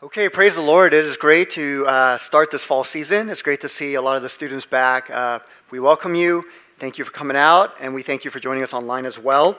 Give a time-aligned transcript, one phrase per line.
[0.00, 0.94] Okay, praise the Lord.
[0.94, 3.28] It is great to uh, start this fall season.
[3.28, 5.10] It's great to see a lot of the students back.
[5.10, 5.40] Uh,
[5.72, 6.44] we welcome you.
[6.78, 9.58] Thank you for coming out, and we thank you for joining us online as well.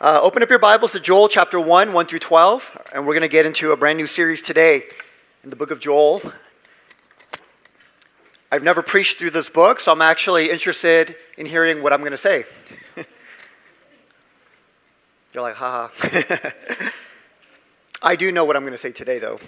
[0.00, 3.22] Uh, open up your Bibles to Joel chapter 1, 1 through 12, and we're going
[3.22, 4.82] to get into a brand new series today
[5.44, 6.20] in the book of Joel.
[8.50, 12.10] I've never preached through this book, so I'm actually interested in hearing what I'm going
[12.10, 12.42] to say.
[15.32, 15.90] You're like, haha.
[18.02, 19.38] I do know what I'm going to say today, though.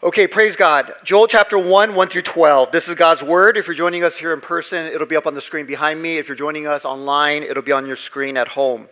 [0.00, 0.92] Okay, praise God.
[1.02, 2.70] Joel chapter 1, 1 through 12.
[2.70, 3.56] This is God's word.
[3.56, 6.18] If you're joining us here in person, it'll be up on the screen behind me.
[6.18, 8.86] If you're joining us online, it'll be on your screen at home.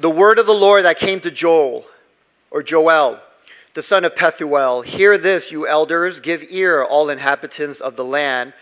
[0.00, 1.86] The word of the Lord that came to Joel,
[2.50, 3.20] or Joel,
[3.74, 4.84] the son of Pethuel.
[4.84, 6.18] Hear this, you elders.
[6.18, 8.54] Give ear, all inhabitants of the land.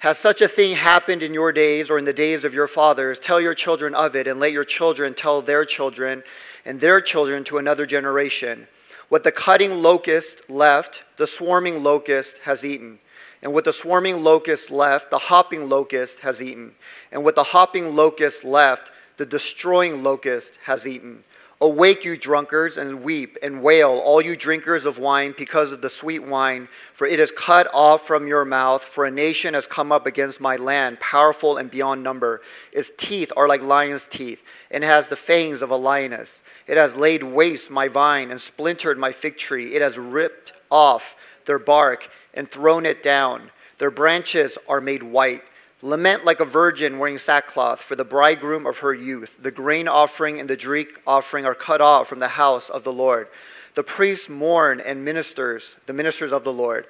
[0.00, 3.20] Has such a thing happened in your days or in the days of your fathers?
[3.20, 6.24] Tell your children of it, and let your children tell their children
[6.64, 8.66] and their children to another generation.
[9.08, 12.98] What the cutting locust left, the swarming locust has eaten.
[13.42, 16.74] And what the swarming locust left, the hopping locust has eaten.
[17.12, 21.22] And what the hopping locust left, the destroying locust has eaten.
[21.58, 25.88] Awake, you drunkards, and weep and wail, all you drinkers of wine, because of the
[25.88, 28.84] sweet wine, for it is cut off from your mouth.
[28.84, 32.42] For a nation has come up against my land, powerful and beyond number.
[32.72, 36.44] Its teeth are like lion's teeth, and has the fangs of a lioness.
[36.66, 39.74] It has laid waste my vine and splintered my fig tree.
[39.74, 43.50] It has ripped off their bark and thrown it down.
[43.78, 45.42] Their branches are made white
[45.82, 49.36] Lament like a virgin wearing sackcloth for the bridegroom of her youth.
[49.42, 52.92] The grain offering and the drink offering are cut off from the house of the
[52.92, 53.28] Lord.
[53.74, 56.86] The priests mourn and ministers, the ministers of the Lord.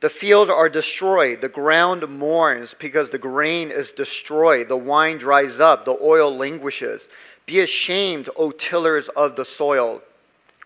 [0.00, 1.40] The fields are destroyed.
[1.40, 4.68] The ground mourns because the grain is destroyed.
[4.68, 5.84] The wine dries up.
[5.84, 7.08] The oil languishes.
[7.46, 10.02] Be ashamed, O tillers of the soil.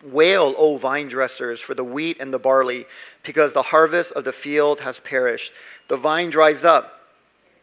[0.05, 2.85] Wail, O vine dressers, for the wheat and the barley,
[3.23, 5.53] because the harvest of the field has perished.
[5.89, 7.04] The vine dries up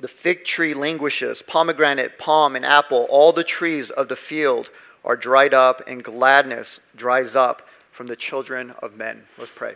[0.01, 4.71] the fig tree languishes, pomegranate, palm, and apple, all the trees of the field
[5.05, 9.23] are dried up, and gladness dries up from the children of men.
[9.37, 9.75] Let's pray.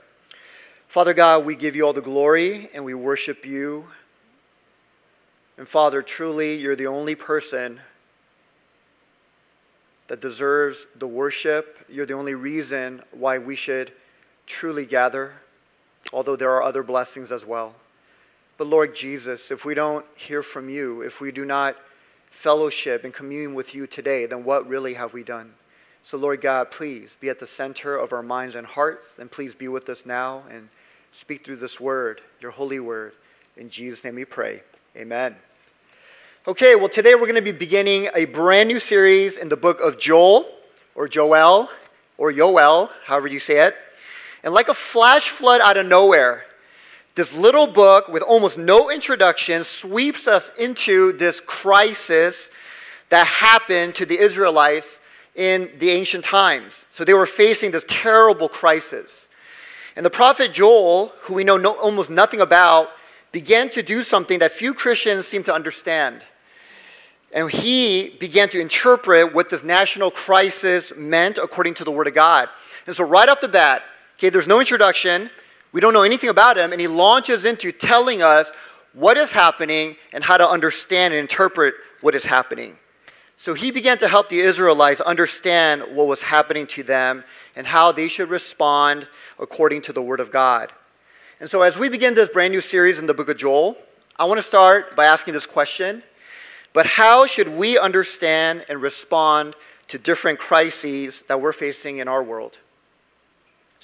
[0.88, 3.88] Father God, we give you all the glory and we worship you.
[5.58, 7.80] And Father, truly, you're the only person
[10.08, 11.86] that deserves the worship.
[11.90, 13.92] You're the only reason why we should
[14.46, 15.34] truly gather,
[16.14, 17.76] although there are other blessings as well.
[18.58, 21.76] But Lord Jesus, if we don't hear from you, if we do not
[22.30, 25.54] fellowship and commune with you today, then what really have we done?
[26.02, 29.56] So, Lord God, please be at the center of our minds and hearts, and please
[29.56, 30.70] be with us now and
[31.12, 33.14] speak through this word, your holy word.
[33.58, 34.62] In Jesus' name we pray.
[34.96, 35.36] Amen.
[36.48, 39.80] Okay, well, today we're going to be beginning a brand new series in the book
[39.80, 40.46] of Joel,
[40.94, 41.70] or Joel,
[42.18, 43.76] or Yoel, however you say it.
[44.44, 46.46] And like a flash flood out of nowhere,
[47.16, 52.52] this little book with almost no introduction sweeps us into this crisis
[53.10, 55.00] that happened to the Israelites
[55.36, 56.86] in the ancient times.
[56.90, 59.30] So they were facing this terrible crisis.
[59.96, 62.90] And the prophet Joel, who we know no, almost nothing about,
[63.32, 66.24] began to do something that few Christians seem to understand.
[67.34, 72.14] And he began to interpret what this national crisis meant according to the Word of
[72.14, 72.50] God.
[72.88, 73.84] And so, right off the bat,
[74.18, 75.30] okay, there's no introduction.
[75.76, 78.50] We don't know anything about him, and he launches into telling us
[78.94, 82.80] what is happening and how to understand and interpret what is happening.
[83.36, 87.26] So he began to help the Israelites understand what was happening to them
[87.58, 90.72] and how they should respond according to the Word of God.
[91.42, 93.76] And so, as we begin this brand new series in the book of Joel,
[94.16, 96.04] I want to start by asking this question
[96.72, 99.58] But how should we understand and respond
[99.90, 102.60] to different crises that we're facing in our world?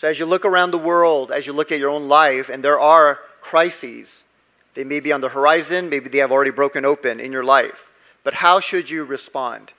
[0.02, 2.64] So, as you look around the world, as you look at your own life, and
[2.64, 4.26] there are crises,
[4.74, 7.92] they may be on the horizon, maybe they have already broken open in your life.
[8.24, 9.74] But how should you respond?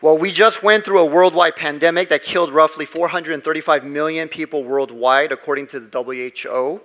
[0.00, 5.32] Well, we just went through a worldwide pandemic that killed roughly 435 million people worldwide,
[5.32, 6.80] according to the WHO.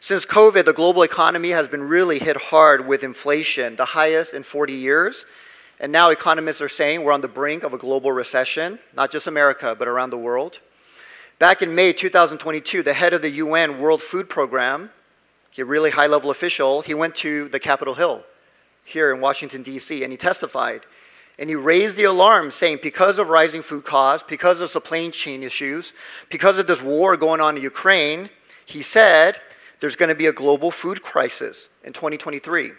[0.00, 4.42] Since COVID, the global economy has been really hit hard with inflation, the highest in
[4.42, 5.24] 40 years.
[5.78, 9.28] And now economists are saying we're on the brink of a global recession, not just
[9.28, 10.58] America, but around the world.
[11.38, 14.90] Back in May 2022, the head of the UN World Food Program,
[15.58, 18.24] a really high level official, he went to the Capitol Hill
[18.86, 20.82] here in Washington, D.C., and he testified.
[21.38, 25.42] And he raised the alarm saying, because of rising food costs, because of supply chain
[25.42, 25.94] issues,
[26.30, 28.30] because of this war going on in Ukraine,
[28.64, 29.40] he said
[29.80, 32.70] there's going to be a global food crisis in 2023.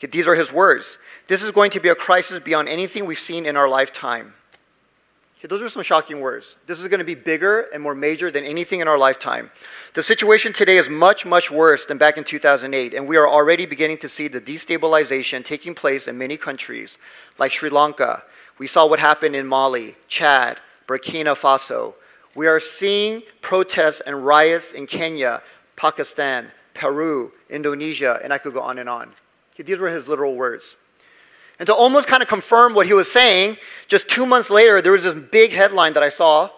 [0.00, 0.98] These are his words.
[1.26, 4.34] This is going to be a crisis beyond anything we've seen in our lifetime.
[5.38, 6.56] Okay, those are some shocking words.
[6.66, 9.52] This is going to be bigger and more major than anything in our lifetime.
[9.94, 13.64] The situation today is much, much worse than back in 2008, and we are already
[13.64, 16.98] beginning to see the destabilization taking place in many countries,
[17.38, 18.24] like Sri Lanka.
[18.58, 20.58] We saw what happened in Mali, Chad,
[20.88, 21.94] Burkina Faso.
[22.34, 25.42] We are seeing protests and riots in Kenya,
[25.76, 29.12] Pakistan, Peru, Indonesia, and I could go on and on.
[29.54, 30.76] Okay, these were his literal words.
[31.58, 33.56] And to almost kind of confirm what he was saying,
[33.88, 36.50] just two months later, there was this big headline that I saw.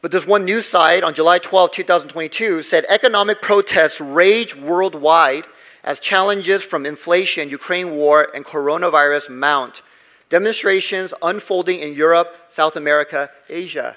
[0.00, 5.44] But this one news site on July 12, 2022 said economic protests rage worldwide
[5.84, 9.82] as challenges from inflation, Ukraine war, and coronavirus mount.
[10.28, 13.96] Demonstrations unfolding in Europe, South America, Asia.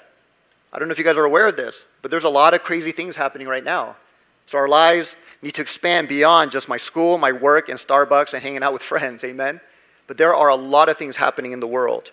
[0.72, 2.62] I don't know if you guys are aware of this, but there's a lot of
[2.62, 3.96] crazy things happening right now.
[4.44, 8.42] So our lives need to expand beyond just my school, my work, and Starbucks and
[8.42, 9.24] hanging out with friends.
[9.24, 9.60] Amen?
[10.06, 12.12] But there are a lot of things happening in the world.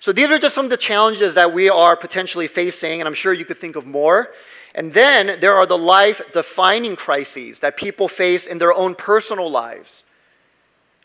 [0.00, 3.14] So these are just some of the challenges that we are potentially facing, and I'm
[3.14, 4.32] sure you could think of more.
[4.74, 9.50] And then there are the life defining crises that people face in their own personal
[9.50, 10.04] lives.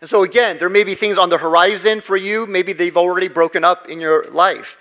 [0.02, 2.48] And so, again, there may be things on the horizon for you.
[2.48, 4.78] Maybe they've already broken up in your life.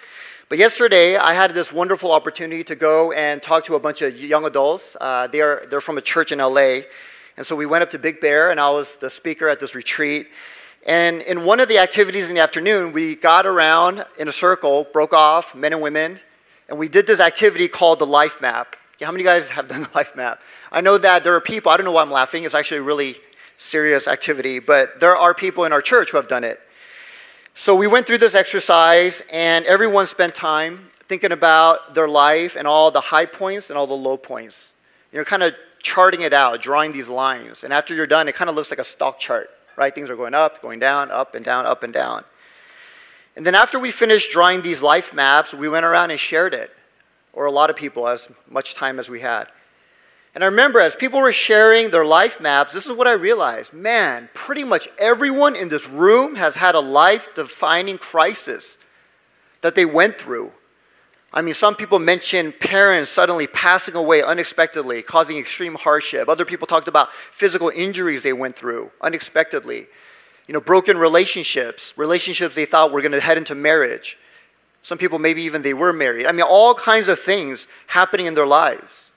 [0.49, 4.19] But yesterday, I had this wonderful opportunity to go and talk to a bunch of
[4.19, 4.97] young adults.
[5.01, 6.81] Uh, they're, they're from a church in LA.
[7.37, 9.75] And so we went up to Big Bear, and I was the speaker at this
[9.75, 10.29] retreat.
[10.87, 14.85] And in one of the activities in the afternoon, we got around in a circle,
[14.93, 16.21] broke off, men and women,
[16.69, 18.77] and we did this activity called the life map.
[18.99, 20.41] Yeah, How many guys have done the life map?
[20.73, 22.83] I know that there are people, I don't know why I'm laughing, it's actually a
[22.83, 23.17] really
[23.57, 26.61] serious activity, but there are people in our church who have done it.
[27.55, 32.69] So we went through this exercise, and everyone spent time thinking about their life and
[32.69, 34.77] all the high points and all the low points.
[35.13, 37.65] You know, kind of charting it out, drawing these lines.
[37.65, 39.95] And after you're done, it kind of looks like a stock chart right?
[39.95, 42.25] Things are going up, going down, up and down, up and down.
[43.37, 46.73] And then after we finished drawing these life maps, we went around and shared it,
[47.33, 49.47] or a lot of people, as much time as we had.
[50.35, 53.73] And I remember as people were sharing their life maps, this is what I realized.
[53.73, 58.81] Man, pretty much everyone in this room has had a life defining crisis
[59.61, 60.53] that they went through.
[61.33, 66.29] I mean, some people mentioned parents suddenly passing away unexpectedly, causing extreme hardship.
[66.29, 69.87] Other people talked about physical injuries they went through unexpectedly.
[70.47, 74.17] You know, broken relationships, relationships they thought were going to head into marriage.
[74.81, 76.25] Some people, maybe even they were married.
[76.25, 79.13] I mean, all kinds of things happening in their lives.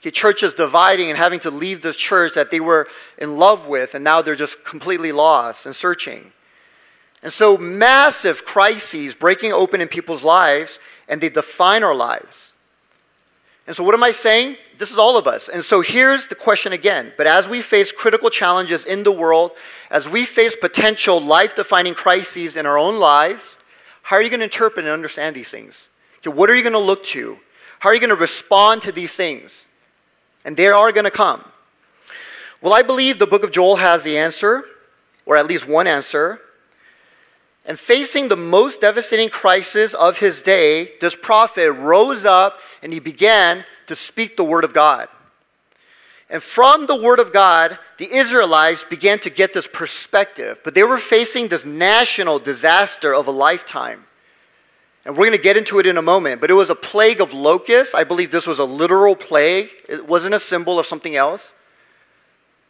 [0.00, 2.86] Okay, churches dividing and having to leave this church that they were
[3.18, 6.32] in love with, and now they're just completely lost and searching.
[7.22, 10.78] And so, massive crises breaking open in people's lives,
[11.10, 12.54] and they define our lives.
[13.66, 14.56] And so, what am I saying?
[14.78, 15.48] This is all of us.
[15.48, 17.12] And so, here's the question again.
[17.18, 19.52] But as we face critical challenges in the world,
[19.90, 23.58] as we face potential life defining crises in our own lives,
[24.02, 25.90] how are you going to interpret and understand these things?
[26.18, 27.38] Okay, what are you going to look to?
[27.80, 29.68] How are you going to respond to these things?
[30.44, 31.44] And they are going to come.
[32.62, 34.64] Well, I believe the book of Joel has the answer,
[35.26, 36.40] or at least one answer.
[37.66, 43.00] And facing the most devastating crisis of his day, this prophet rose up and he
[43.00, 45.08] began to speak the word of God.
[46.30, 50.84] And from the word of God, the Israelites began to get this perspective, but they
[50.84, 54.04] were facing this national disaster of a lifetime.
[55.04, 57.20] And we're going to get into it in a moment, but it was a plague
[57.20, 57.94] of locusts.
[57.94, 61.54] I believe this was a literal plague, it wasn't a symbol of something else.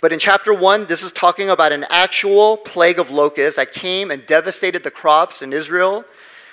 [0.01, 4.11] But in chapter 1, this is talking about an actual plague of locusts that came
[4.11, 6.05] and devastated the crops in Israel.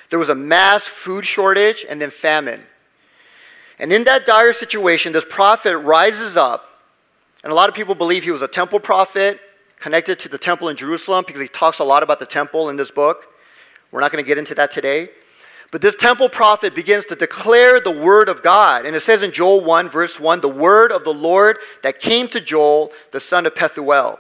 [0.10, 2.62] There was a mass food shortage and then famine.
[3.80, 6.82] And in that dire situation, this prophet rises up.
[7.44, 9.40] And a lot of people believe he was a temple prophet
[9.80, 12.76] connected to the temple in Jerusalem because he talks a lot about the temple in
[12.76, 13.28] this book.
[13.92, 15.10] We're not going to get into that today.
[15.72, 18.86] But this temple prophet begins to declare the word of God.
[18.86, 22.28] And it says in Joel 1, verse 1, the word of the Lord that came
[22.30, 24.18] to Joel, the son of Pethuel.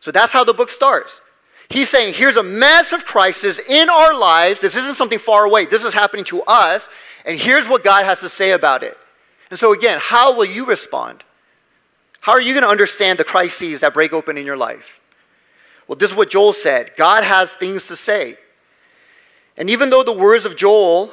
[0.00, 1.22] So that's how the book starts.
[1.68, 4.60] He's saying, here's a massive crisis in our lives.
[4.60, 5.66] This isn't something far away.
[5.66, 6.88] This is happening to us.
[7.24, 8.96] And here's what God has to say about it.
[9.50, 11.24] And so, again, how will you respond?
[12.20, 15.00] How are you going to understand the crises that break open in your life?
[15.86, 18.36] Well, this is what Joel said God has things to say.
[19.60, 21.12] And even though the words of Joel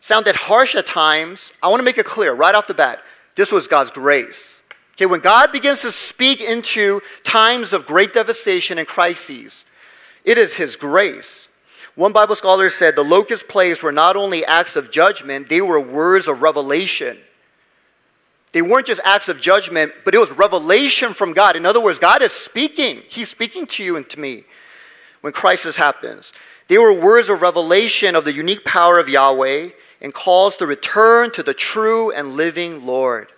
[0.00, 3.02] sounded harsh at times, I want to make it clear right off the bat
[3.36, 4.62] this was God's grace.
[4.96, 9.64] Okay, when God begins to speak into times of great devastation and crises,
[10.26, 11.48] it is His grace.
[11.94, 15.80] One Bible scholar said the locust plagues were not only acts of judgment, they were
[15.80, 17.16] words of revelation.
[18.52, 21.56] They weren't just acts of judgment, but it was revelation from God.
[21.56, 23.00] In other words, God is speaking.
[23.08, 24.44] He's speaking to you and to me.
[25.22, 26.34] when crisis happens.
[26.70, 31.32] They were words of revelation of the unique power of Yahweh and calls to return
[31.32, 33.32] to the true and living Lord.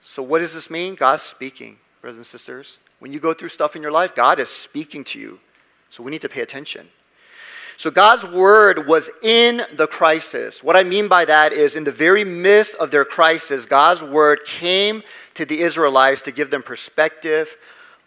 [0.00, 0.94] So, what does this mean?
[0.94, 2.80] God's speaking, brothers and sisters.
[3.00, 5.40] When you go through stuff in your life, God is speaking to you.
[5.90, 6.86] So, we need to pay attention.
[7.76, 10.64] So, God's word was in the crisis.
[10.64, 14.38] What I mean by that is, in the very midst of their crisis, God's word
[14.46, 15.02] came
[15.34, 17.58] to the Israelites to give them perspective,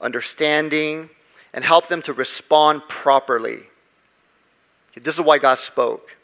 [0.01, 1.11] understanding,
[1.53, 3.68] and help them to respond properly.
[4.99, 6.15] This is why God spoke.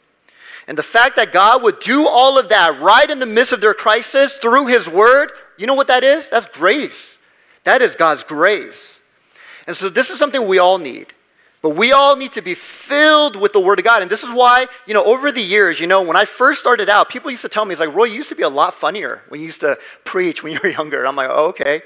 [0.68, 3.62] And the fact that God would do all of that right in the midst of
[3.62, 6.30] their crisis through His Word, you know what that is?
[6.30, 7.20] That's grace.
[7.64, 9.02] That is God's grace.
[9.68, 11.14] And so this is something we all need.
[11.62, 14.04] But we all need to be filled with the Word of God.
[14.04, 16.90] And this is why, you know, over the years, you know, when I first started
[16.90, 18.74] out, people used to tell me, it's like, Roy, you used to be a lot
[18.74, 21.06] funnier when you used to preach when you were younger.
[21.06, 21.82] I'm like, oh, okay.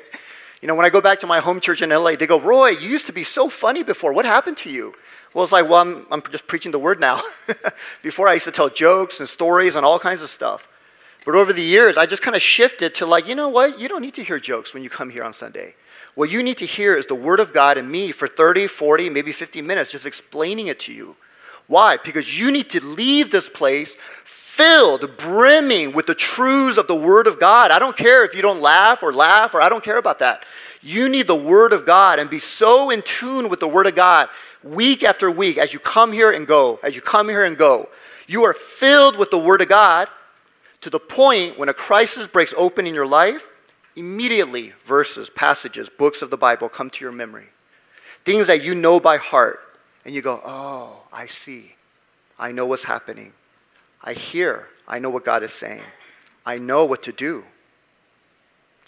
[0.61, 2.69] You know, when I go back to my home church in LA, they go, Roy,
[2.69, 4.11] you used to be so funny before.
[4.11, 4.95] What happened to you?
[5.33, 7.21] Well, it's like, well, I'm, I'm just preaching the word now.
[8.03, 10.67] before I used to tell jokes and stories and all kinds of stuff.
[11.25, 13.79] But over the years, I just kind of shifted to like, you know what?
[13.79, 15.75] You don't need to hear jokes when you come here on Sunday.
[16.15, 19.09] What you need to hear is the Word of God and me for 30, 40,
[19.09, 21.15] maybe 50 minutes just explaining it to you.
[21.67, 21.97] Why?
[22.03, 27.27] Because you need to leave this place filled, brimming with the truths of the Word
[27.27, 27.69] of God.
[27.69, 30.45] I don't care if you don't laugh or laugh, or I don't care about that.
[30.81, 33.93] You need the Word of God and be so in tune with the Word of
[33.93, 34.29] God
[34.63, 37.89] week after week as you come here and go, as you come here and go.
[38.27, 40.07] You are filled with the Word of God
[40.81, 43.51] to the point when a crisis breaks open in your life,
[43.95, 47.47] immediately verses, passages, books of the Bible come to your memory.
[48.23, 49.59] Things that you know by heart
[50.05, 51.75] and you go, oh, I see.
[52.37, 53.33] I know what's happening.
[54.03, 54.67] I hear.
[54.87, 55.83] I know what God is saying.
[56.45, 57.43] I know what to do.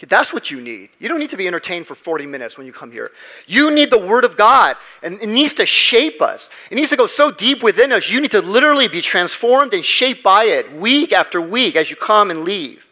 [0.10, 0.90] That's what you need.
[1.00, 3.12] You don't need to be entertained for 40 minutes when you come here.
[3.46, 6.50] You need the Word of God, and it needs to shape us.
[6.72, 8.10] It needs to go so deep within us.
[8.12, 11.98] You need to literally be transformed and shaped by it week after week as you
[11.98, 12.88] come and leave.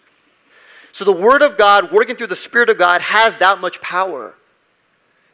[0.92, 4.36] So, the Word of God, working through the Spirit of God, has that much power.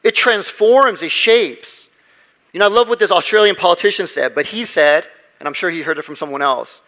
[0.04, 1.90] It transforms, it shapes.
[2.54, 5.08] You know, I love what this Australian politician said, but he said,
[5.40, 6.84] and I'm sure he heard it from someone else,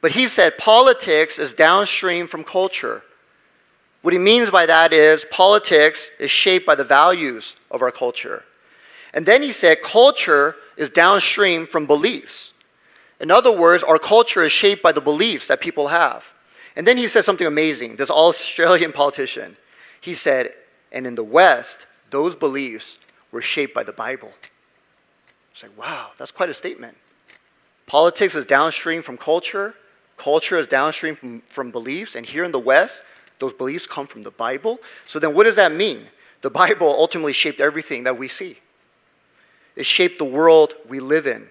[0.00, 3.02] but he said politics is downstream from culture.
[4.02, 8.44] What he means by that is politics is shaped by the values of our culture.
[9.12, 12.54] And then he said culture is downstream from beliefs.
[13.20, 16.32] In other words, our culture is shaped by the beliefs that people have.
[16.76, 19.56] And then he said something amazing, this Australian politician.
[20.00, 20.52] He said,
[20.92, 22.98] and in the West, those beliefs
[23.30, 24.32] were shaped by the Bible.
[25.50, 26.96] It's like, wow, that's quite a statement.
[27.86, 29.74] Politics is downstream from culture,
[30.16, 33.02] culture is downstream from, from beliefs, and here in the West,
[33.40, 34.78] those beliefs come from the Bible.
[35.04, 36.06] So then, what does that mean?
[36.42, 38.56] The Bible ultimately shaped everything that we see,
[39.74, 41.48] it shaped the world we live in.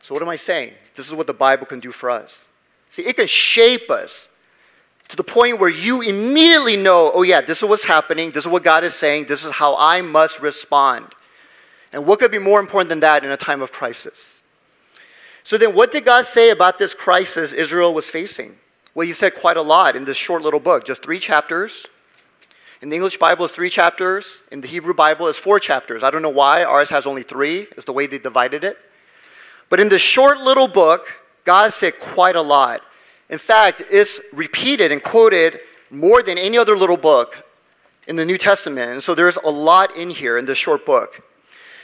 [0.00, 0.72] So, what am I saying?
[0.94, 2.52] This is what the Bible can do for us.
[2.88, 4.28] See, it can shape us
[5.08, 8.48] to the point where you immediately know, oh, yeah, this is what's happening, this is
[8.48, 11.06] what God is saying, this is how I must respond.
[11.92, 14.42] And what could be more important than that in a time of crisis?
[15.42, 18.56] So, then what did God say about this crisis Israel was facing?
[18.98, 21.86] Well, He said quite a lot in this short little book, just three chapters.
[22.82, 24.42] In the English Bible, it's three chapters.
[24.50, 26.02] In the Hebrew Bible, it's four chapters.
[26.02, 26.64] I don't know why.
[26.64, 28.76] Ours has only three, it's the way they divided it.
[29.68, 31.06] But in this short little book,
[31.44, 32.80] God said quite a lot.
[33.30, 35.60] In fact, it's repeated and quoted
[35.92, 37.46] more than any other little book
[38.08, 38.90] in the New Testament.
[38.90, 41.22] And so there's a lot in here in this short book.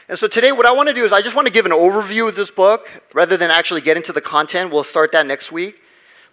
[0.09, 1.71] And so today, what I want to do is I just want to give an
[1.71, 4.73] overview of this book rather than actually get into the content.
[4.73, 5.81] We'll start that next week.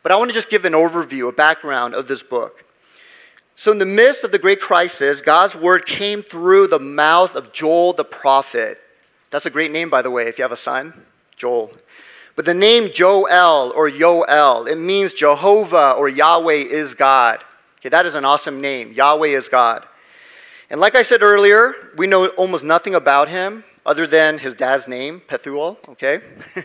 [0.03, 2.65] But I want to just give an overview, a background of this book.
[3.55, 7.51] So, in the midst of the great crisis, God's word came through the mouth of
[7.51, 8.81] Joel the prophet.
[9.29, 10.93] That's a great name, by the way, if you have a son,
[11.36, 11.72] Joel.
[12.36, 17.43] But the name Joel or Yoel, it means Jehovah or Yahweh is God.
[17.79, 18.93] Okay, that is an awesome name.
[18.93, 19.86] Yahweh is God.
[20.70, 24.88] And like I said earlier, we know almost nothing about him other than his dad's
[24.88, 26.22] name, Pethuel, okay?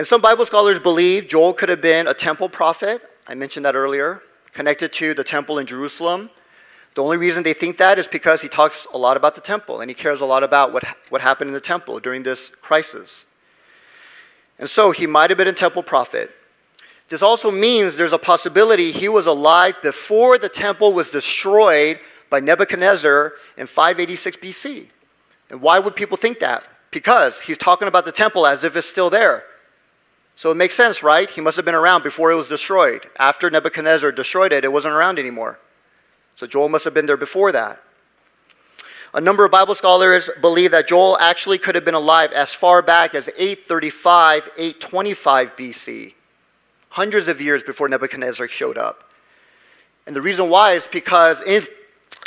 [0.00, 3.04] and some Bible scholars believe Joel could have been a temple prophet.
[3.28, 6.30] I mentioned that earlier, connected to the temple in Jerusalem.
[6.94, 9.82] The only reason they think that is because he talks a lot about the temple
[9.82, 13.26] and he cares a lot about what, what happened in the temple during this crisis.
[14.58, 16.30] And so he might have been a temple prophet.
[17.08, 22.40] This also means there's a possibility he was alive before the temple was destroyed by
[22.40, 24.90] Nebuchadnezzar in 586 BC.
[25.50, 26.66] And why would people think that?
[26.90, 29.44] Because he's talking about the temple as if it's still there.
[30.40, 31.28] So it makes sense, right?
[31.28, 33.10] He must have been around before it was destroyed.
[33.18, 35.58] After Nebuchadnezzar destroyed it, it wasn't around anymore.
[36.34, 37.78] So Joel must have been there before that.
[39.12, 42.80] A number of Bible scholars believe that Joel actually could have been alive as far
[42.80, 46.14] back as 835, 825 BC,
[46.88, 49.12] hundreds of years before Nebuchadnezzar showed up.
[50.06, 51.64] And the reason why is because in,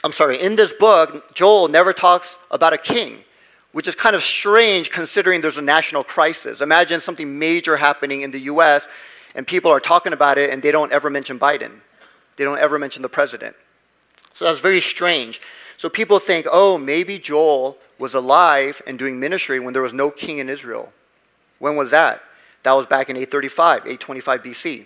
[0.03, 3.23] I'm sorry, in this book, Joel never talks about a king,
[3.73, 6.61] which is kind of strange considering there's a national crisis.
[6.61, 8.87] Imagine something major happening in the US
[9.35, 11.71] and people are talking about it and they don't ever mention Biden.
[12.37, 13.55] They don't ever mention the president.
[14.31, 15.41] So that's very strange.
[15.77, 20.09] So people think, oh, maybe Joel was alive and doing ministry when there was no
[20.09, 20.93] king in Israel.
[21.59, 22.21] When was that?
[22.63, 24.85] That was back in 835, 825 BC.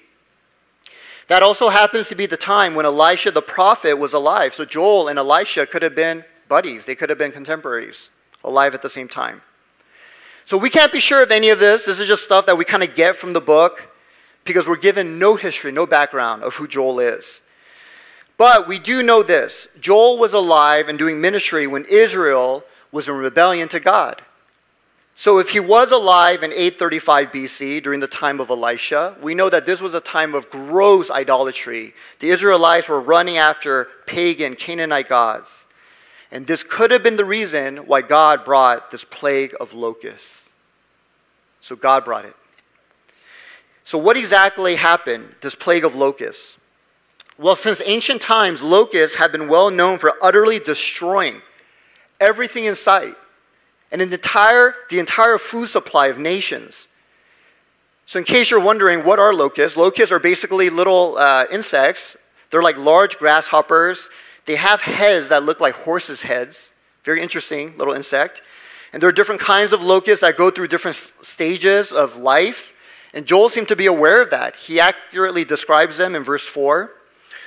[1.27, 4.53] That also happens to be the time when Elisha the prophet was alive.
[4.53, 8.09] So Joel and Elisha could have been buddies, they could have been contemporaries,
[8.43, 9.41] alive at the same time.
[10.43, 11.85] So we can't be sure of any of this.
[11.85, 13.93] This is just stuff that we kind of get from the book
[14.45, 17.43] because we're given no history, no background of who Joel is.
[18.37, 23.15] But we do know this Joel was alive and doing ministry when Israel was in
[23.15, 24.21] rebellion to God.
[25.13, 29.49] So if he was alive in 835 BC during the time of Elisha, we know
[29.49, 31.93] that this was a time of gross idolatry.
[32.19, 35.65] The Israelites were running after pagan Canaanite gods.
[36.31, 40.51] And this could have been the reason why God brought this plague of locusts.
[41.61, 42.35] So God brought it.
[43.83, 46.59] So, what exactly happened, this plague of locusts?
[47.37, 51.41] Well, since ancient times, locusts have been well known for utterly destroying
[52.19, 53.15] everything in sight
[53.91, 56.89] and the entire, the entire food supply of nations.
[58.05, 59.77] So, in case you're wondering, what are locusts?
[59.77, 62.17] Locusts are basically little uh, insects.
[62.49, 64.09] They're like large grasshoppers.
[64.47, 66.73] They have heads that look like horses' heads.
[67.03, 68.41] Very interesting little insect.
[68.91, 72.73] And there are different kinds of locusts that go through different stages of life.
[73.13, 74.55] And Joel seemed to be aware of that.
[74.55, 76.91] He accurately describes them in verse 4.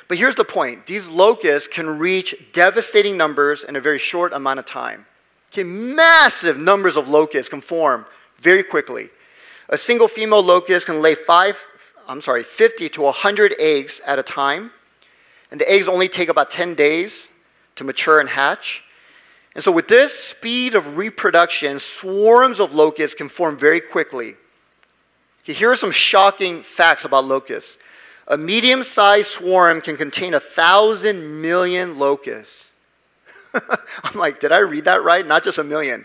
[0.08, 4.58] But here's the point these locusts can reach devastating numbers in a very short amount
[4.58, 5.06] of time.
[5.52, 8.04] Okay, massive numbers of locusts can form
[8.38, 9.08] very quickly.
[9.70, 11.66] A single female locust can lay five,
[12.08, 14.72] I'm sorry, 50 to 100 eggs at a time.
[15.50, 17.32] And the eggs only take about 10 days
[17.76, 18.84] to mature and hatch.
[19.54, 24.34] And so, with this speed of reproduction, swarms of locusts can form very quickly.
[25.42, 27.82] Here are some shocking facts about locusts.
[28.28, 32.76] A medium sized swarm can contain a thousand million locusts.
[34.04, 35.26] I'm like, did I read that right?
[35.26, 36.04] Not just a million.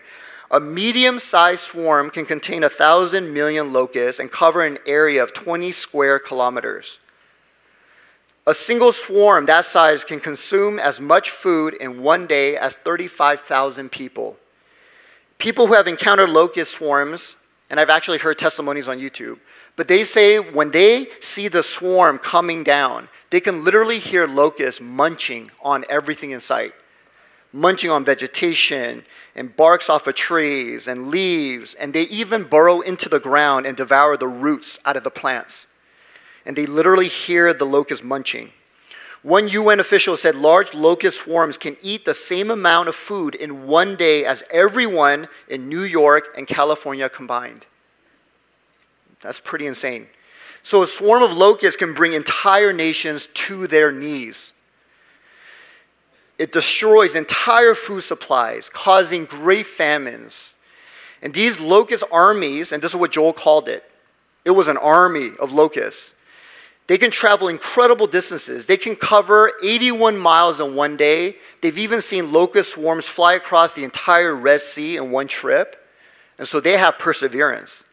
[0.50, 5.34] A medium sized swarm can contain a thousand million locusts and cover an area of
[5.34, 7.00] 20 square kilometers.
[8.48, 13.92] A single swarm that size can consume as much food in one day as 35,000
[13.92, 14.38] people.
[15.40, 17.38] People who have encountered locust swarms,
[17.72, 19.40] and I've actually heard testimonies on YouTube,
[19.76, 24.80] but they say when they see the swarm coming down, they can literally hear locusts
[24.80, 26.74] munching on everything in sight,
[27.52, 29.04] munching on vegetation
[29.36, 33.76] and barks off of trees and leaves, and they even burrow into the ground and
[33.76, 35.68] devour the roots out of the plants.
[36.46, 38.52] And they literally hear the locusts munching.
[39.24, 43.66] One UN official said large locust swarms can eat the same amount of food in
[43.66, 47.66] one day as everyone in New York and California combined.
[49.22, 50.08] That's pretty insane.
[50.62, 54.54] So, a swarm of locusts can bring entire nations to their knees.
[56.40, 60.56] It destroys entire food supplies, causing great famines.
[61.22, 63.84] And these locust armies, and this is what Joel called it,
[64.44, 66.15] it was an army of locusts.
[66.88, 68.68] They can travel incredible distances.
[68.68, 71.38] They can cover 81 miles in one day.
[71.62, 75.76] They've even seen locust swarms fly across the entire Red Sea in one trip.
[76.38, 77.86] And so they have perseverance.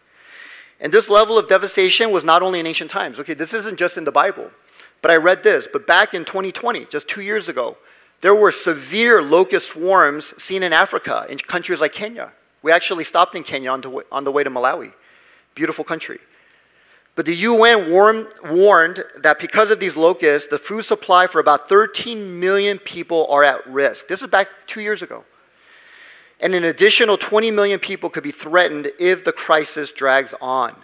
[0.79, 3.19] And this level of devastation was not only in ancient times.
[3.21, 4.51] Okay, this isn't just in the Bible.
[5.01, 5.69] But I read this.
[5.73, 7.79] But back in 2020, just two years ago,
[8.21, 12.33] there were severe locust swarms seen in Africa, in countries like Kenya.
[12.63, 14.93] We actually stopped in Kenya on, to, on the way to Malawi.
[15.55, 16.19] Beautiful country.
[17.15, 21.69] But the UN warned, warned that because of these locusts, the food supply for about
[21.69, 24.09] 13 million people are at risk.
[24.09, 25.25] This is back two years ago
[26.43, 30.75] and an additional 20 million people could be threatened if the crisis drags on.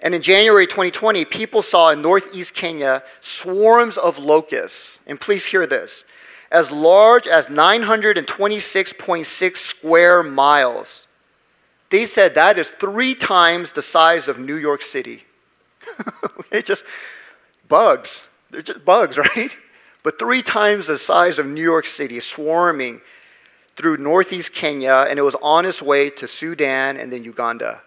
[0.00, 5.66] And in January 2020, people saw in northeast Kenya swarms of locusts, and please hear
[5.66, 6.04] this,
[6.52, 11.08] as large as 926.6 square miles.
[11.90, 15.24] They said that is three times the size of New York City.
[16.40, 16.84] okay, just
[17.68, 18.28] bugs.
[18.50, 19.56] They're just bugs, right?
[20.02, 23.00] But three times the size of New York City, swarming
[23.76, 27.82] through northeast Kenya, and it was on its way to Sudan and then Uganda.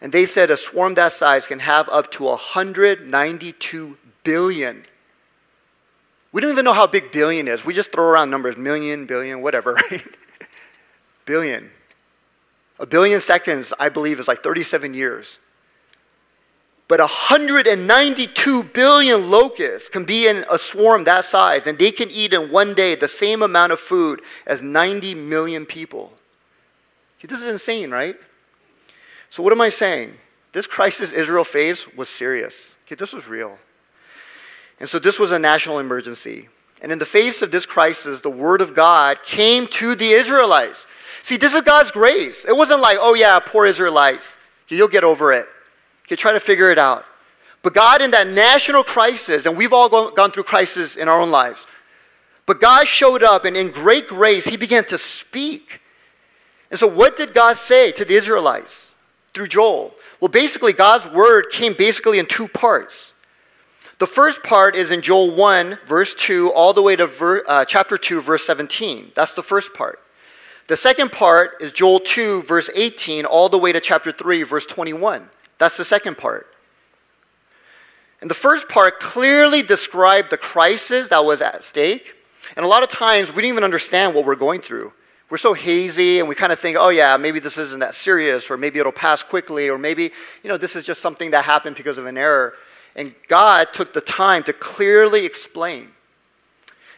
[0.00, 4.82] And they said a swarm that size can have up to 192 billion
[6.32, 7.64] We don't even know how big billion is.
[7.64, 10.04] We just throw around numbers million, billion, whatever, right?
[11.24, 11.70] billion.
[12.80, 15.38] A billion seconds, I believe, is like 37 years.
[16.86, 22.32] But 192 billion locusts can be in a swarm that size, and they can eat
[22.32, 26.12] in one day the same amount of food as 90 million people.
[27.20, 28.16] This is insane, right?
[29.28, 30.12] So, what am I saying?
[30.52, 32.76] This crisis Israel faced was serious.
[32.86, 33.58] Okay, this was real.
[34.80, 36.48] And so, this was a national emergency.
[36.80, 40.86] And in the face of this crisis, the word of God came to the Israelites.
[41.28, 42.46] See, this is God's grace.
[42.46, 44.38] It wasn't like, oh, yeah, poor Israelites.
[44.68, 45.46] You'll get over it.
[46.06, 47.04] Okay, try to figure it out.
[47.62, 51.30] But God, in that national crisis, and we've all gone through crisis in our own
[51.30, 51.66] lives,
[52.46, 55.82] but God showed up, and in great grace, He began to speak.
[56.70, 58.94] And so, what did God say to the Israelites
[59.34, 59.92] through Joel?
[60.22, 63.12] Well, basically, God's word came basically in two parts.
[63.98, 67.66] The first part is in Joel 1, verse 2, all the way to ver, uh,
[67.66, 69.12] chapter 2, verse 17.
[69.14, 70.00] That's the first part.
[70.68, 74.66] The second part is Joel 2, verse 18, all the way to chapter 3, verse
[74.66, 75.30] 21.
[75.56, 76.46] That's the second part.
[78.20, 82.14] And the first part clearly described the crisis that was at stake.
[82.54, 84.92] And a lot of times we didn't even understand what we're going through.
[85.30, 88.50] We're so hazy and we kind of think, oh, yeah, maybe this isn't that serious,
[88.50, 90.10] or maybe it'll pass quickly, or maybe,
[90.42, 92.54] you know, this is just something that happened because of an error.
[92.94, 95.92] And God took the time to clearly explain.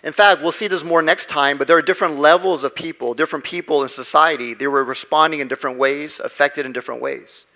[0.02, 3.12] In fact, we'll see this more next time, but there are different levels of people,
[3.12, 4.54] different people in society.
[4.54, 7.46] They were responding in different ways, affected in different ways.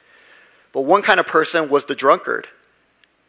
[0.72, 2.48] But one kind of person was the drunkard.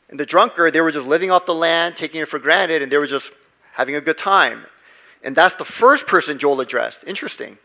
[0.09, 2.91] And the drunkard, they were just living off the land, taking it for granted, and
[2.91, 3.31] they were just
[3.73, 4.65] having a good time.
[5.23, 7.07] And that's the first person Joel addressed.
[7.07, 7.57] Interesting.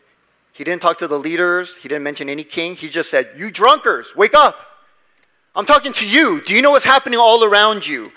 [0.53, 2.75] He didn't talk to the leaders, he didn't mention any king.
[2.75, 4.67] He just said, You drunkards, wake up.
[5.55, 6.41] I'm talking to you.
[6.41, 8.07] Do you know what's happening all around you?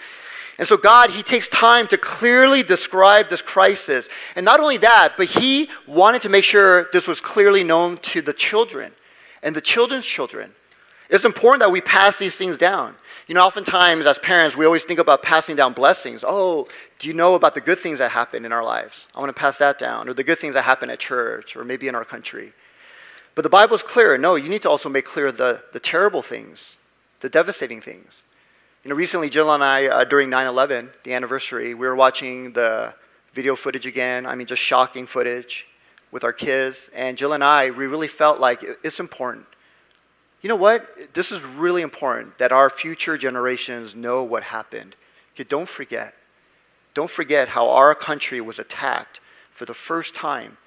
[0.58, 4.08] And so, God, He takes time to clearly describe this crisis.
[4.36, 8.22] And not only that, but He wanted to make sure this was clearly known to
[8.22, 8.92] the children
[9.42, 10.52] and the children's children.
[11.10, 12.94] It's important that we pass these things down.
[13.26, 16.24] You know, oftentimes as parents, we always think about passing down blessings.
[16.26, 16.66] Oh,
[16.98, 19.08] do you know about the good things that happen in our lives?
[19.14, 20.08] I want to pass that down.
[20.08, 22.52] Or the good things that happen at church or maybe in our country.
[23.34, 24.16] But the Bible's clear.
[24.18, 26.78] No, you need to also make clear the, the terrible things,
[27.20, 28.24] the devastating things.
[28.84, 32.52] You know, recently, Jill and I, uh, during 9 11, the anniversary, we were watching
[32.52, 32.94] the
[33.32, 34.26] video footage again.
[34.26, 35.66] I mean, just shocking footage
[36.12, 36.90] with our kids.
[36.94, 39.46] And Jill and I, we really felt like it's important
[40.44, 41.14] you know what?
[41.14, 44.94] This is really important that our future generations know what happened.
[45.48, 46.14] Don't forget.
[46.92, 49.20] Don't forget how our country was attacked
[49.50, 50.58] for the first time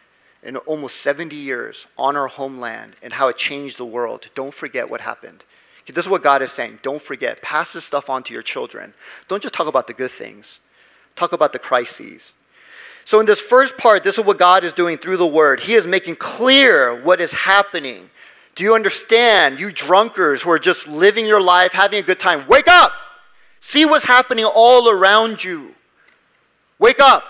[0.42, 4.32] in almost 70 years on our homeland and how it changed the world.
[4.34, 5.44] Don't forget what happened.
[5.88, 6.80] This is what God is saying.
[6.82, 7.42] Don't forget.
[7.42, 8.94] Pass this stuff on to your children.
[9.28, 10.60] Don't just talk about the good things,
[11.16, 12.36] talk about the crises.
[13.06, 15.62] So, in this first part, this is what God is doing through the word.
[15.62, 18.10] He is making clear what is happening
[18.58, 22.48] do you understand, you drunkards who are just living your life, having a good time?
[22.48, 22.92] Wake up!
[23.60, 25.76] See what's happening all around you.
[26.80, 27.24] Wake up!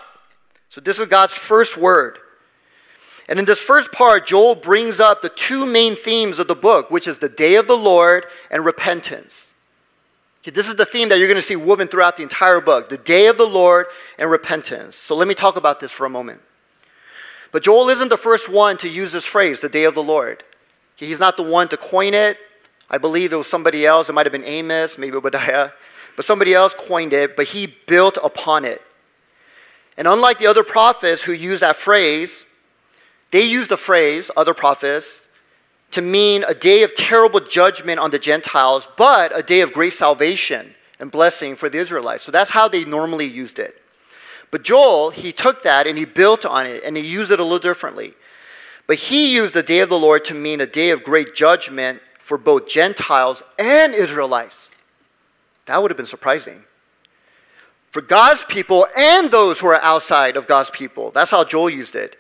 [0.70, 2.18] So, this is God's first word.
[3.28, 6.90] And in this first part, Joel brings up the two main themes of the book,
[6.90, 9.56] which is the day of the Lord and repentance.
[10.42, 12.88] Okay, this is the theme that you're going to see woven throughout the entire book
[12.88, 13.88] the day of the Lord
[14.18, 14.96] and repentance.
[14.96, 16.42] So, let me talk about this for a moment.
[17.52, 20.44] But Joel isn't the first one to use this phrase, the day of the Lord.
[20.96, 22.38] He's not the one to coin it.
[22.90, 24.10] I believe it was somebody else.
[24.10, 25.72] It might have been Amos, maybe Obadiah.
[26.16, 28.82] But somebody else coined it, but he built upon it.
[29.98, 32.46] And unlike the other prophets who use that phrase,
[33.32, 35.28] they use the phrase, other prophets,
[35.92, 39.94] to mean a day of terrible judgment on the Gentiles, but a day of great
[39.94, 42.24] salvation and blessing for the Israelites.
[42.24, 43.82] So that's how they normally used it.
[44.52, 47.44] But Joel, he took that and he built on it and he used it a
[47.44, 48.14] little differently.
[48.86, 52.02] But he used the day of the Lord to mean a day of great judgment
[52.20, 54.86] for both Gentiles and Israelites.
[55.66, 56.64] That would have been surprising.
[57.90, 61.12] For God's people and those who are outside of God's people.
[61.12, 62.18] That's how Joel used it.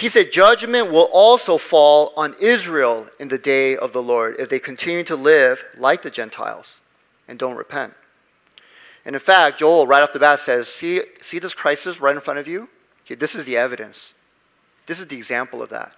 [0.00, 4.48] He said, Judgment will also fall on Israel in the day of the Lord if
[4.48, 6.80] they continue to live like the Gentiles
[7.28, 7.92] and don't repent.
[9.04, 12.22] And in fact, Joel, right off the bat, says, See, see this crisis right in
[12.22, 12.70] front of you?
[13.04, 14.14] Okay, this is the evidence.
[14.86, 15.94] This is the example of that.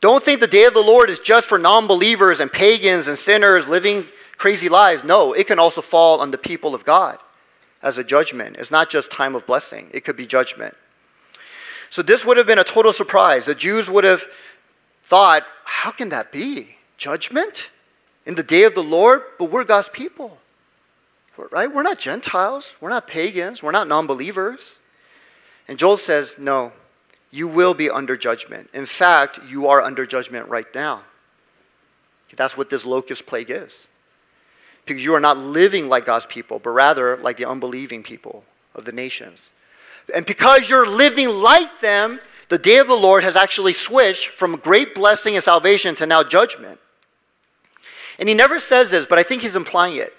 [0.00, 3.18] Don't think the day of the Lord is just for non believers and pagans and
[3.18, 4.04] sinners living
[4.36, 5.02] crazy lives.
[5.02, 7.18] No, it can also fall on the people of God
[7.82, 8.56] as a judgment.
[8.56, 10.76] It's not just time of blessing, it could be judgment.
[11.90, 13.46] So this would have been a total surprise.
[13.46, 14.22] The Jews would have
[15.02, 16.76] thought, how can that be?
[16.96, 17.70] Judgment
[18.24, 19.22] in the day of the Lord?
[19.38, 20.38] But we're God's people,
[21.50, 21.72] right?
[21.72, 24.80] We're not Gentiles, we're not pagans, we're not non believers.
[25.66, 26.72] And Joel says, No,
[27.32, 28.70] you will be under judgment.
[28.72, 31.02] In fact, you are under judgment right now.
[32.36, 33.88] That's what this locust plague is.
[34.86, 38.84] Because you are not living like God's people, but rather like the unbelieving people of
[38.84, 39.52] the nations.
[40.14, 44.56] And because you're living like them, the day of the Lord has actually switched from
[44.56, 46.78] great blessing and salvation to now judgment.
[48.18, 50.12] And he never says this, but I think he's implying it.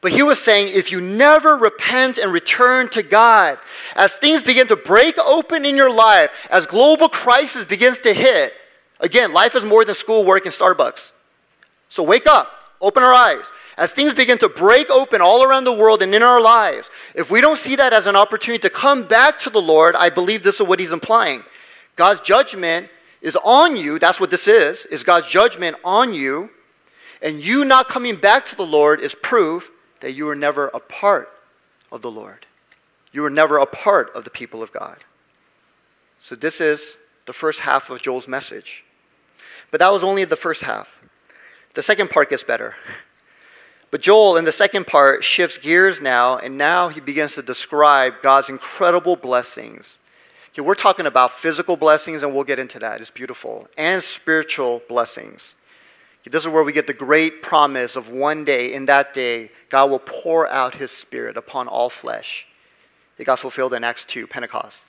[0.00, 3.58] But he was saying, if you never repent and return to God,
[3.96, 8.52] as things begin to break open in your life, as global crisis begins to hit,
[9.00, 11.12] again, life is more than school, work, and Starbucks.
[11.88, 13.52] So wake up, open our eyes.
[13.76, 17.30] As things begin to break open all around the world and in our lives, if
[17.30, 20.42] we don't see that as an opportunity to come back to the Lord, I believe
[20.42, 21.42] this is what he's implying.
[21.96, 22.88] God's judgment
[23.22, 23.98] is on you.
[23.98, 26.50] That's what this is, is God's judgment on you.
[27.22, 30.80] And you not coming back to the Lord is proof that you were never a
[30.80, 31.30] part
[31.90, 32.46] of the Lord.
[33.12, 34.98] You were never a part of the people of God.
[36.20, 38.84] So this is the first half of Joel's message.
[39.70, 41.05] But that was only the first half.
[41.76, 42.74] The second part gets better.
[43.90, 48.14] But Joel, in the second part, shifts gears now, and now he begins to describe
[48.22, 50.00] God's incredible blessings.
[50.48, 53.02] Okay, we're talking about physical blessings, and we'll get into that.
[53.02, 53.68] It's beautiful.
[53.76, 55.54] And spiritual blessings.
[56.22, 59.50] Okay, this is where we get the great promise of one day, in that day,
[59.68, 62.46] God will pour out his spirit upon all flesh.
[63.18, 64.86] It got fulfilled in Acts 2, Pentecost.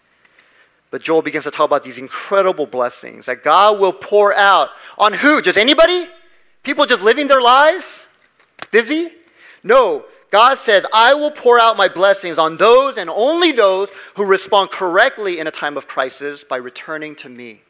[0.89, 5.11] But Joel begins to talk about these incredible blessings that God will pour out on
[5.11, 5.41] who?
[5.41, 6.07] Just anybody?
[6.67, 8.05] People just living their lives?
[8.73, 9.07] Busy?
[9.63, 10.03] No.
[10.31, 14.71] God says, I will pour out my blessings on those and only those who respond
[14.71, 17.61] correctly in a time of crisis by returning to me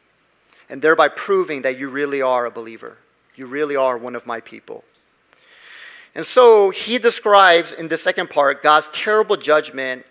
[0.68, 2.98] and thereby proving that you really are a believer.
[3.36, 4.82] You really are one of my people.
[6.16, 10.06] And so he describes in the second part God's terrible judgment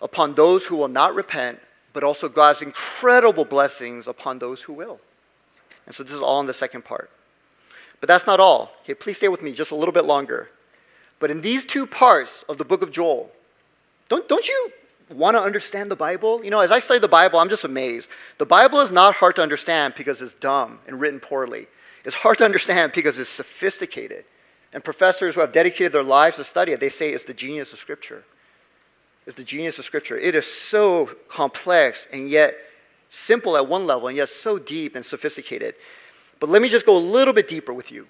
[0.00, 1.60] upon those who will not repent,
[1.92, 4.98] but also God's incredible blessings upon those who will.
[5.84, 7.10] And so this is all in the second part.
[8.00, 8.72] But that's not all.
[8.80, 10.50] Okay, please stay with me just a little bit longer.
[11.18, 13.30] But in these two parts of the book of Joel,
[14.08, 14.72] don't, don't you
[15.14, 16.44] want to understand the Bible?
[16.44, 18.10] You know, as I study the Bible, I'm just amazed.
[18.38, 21.66] The Bible is not hard to understand because it's dumb and written poorly.
[22.04, 24.24] It's hard to understand because it's sophisticated.
[24.72, 27.72] And professors who have dedicated their lives to study it, they say it's the genius
[27.72, 28.24] of Scripture.
[29.26, 30.16] It's the genius of Scripture.
[30.16, 32.54] It is so complex and yet
[33.08, 35.74] simple at one level and yet so deep and sophisticated.
[36.40, 38.06] But let me just go a little bit deeper with you.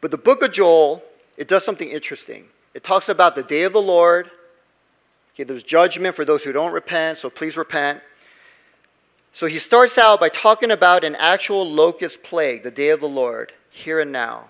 [0.00, 1.02] But the book of Joel,
[1.36, 2.46] it does something interesting.
[2.74, 4.30] It talks about the day of the Lord.
[5.34, 8.00] Okay, there's judgment for those who don't repent, so please repent.
[9.32, 13.08] So he starts out by talking about an actual locust plague, the day of the
[13.08, 14.48] Lord, here and now.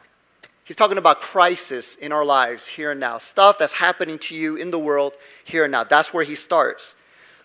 [0.64, 4.56] He's talking about crisis in our lives here and now, stuff that's happening to you
[4.56, 5.84] in the world here and now.
[5.84, 6.96] That's where he starts.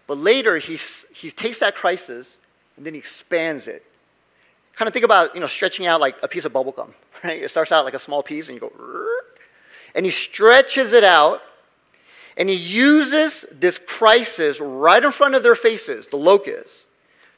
[0.07, 0.77] But later, he,
[1.13, 2.37] he takes that crisis
[2.77, 3.83] and then he expands it
[4.75, 7.41] kind of think about, you know, stretching out like a piece of bubble gum, right?
[7.41, 8.71] It starts out like a small piece and you go,
[9.95, 11.45] and he stretches it out
[12.37, 16.89] and he uses this crisis right in front of their faces, the locusts,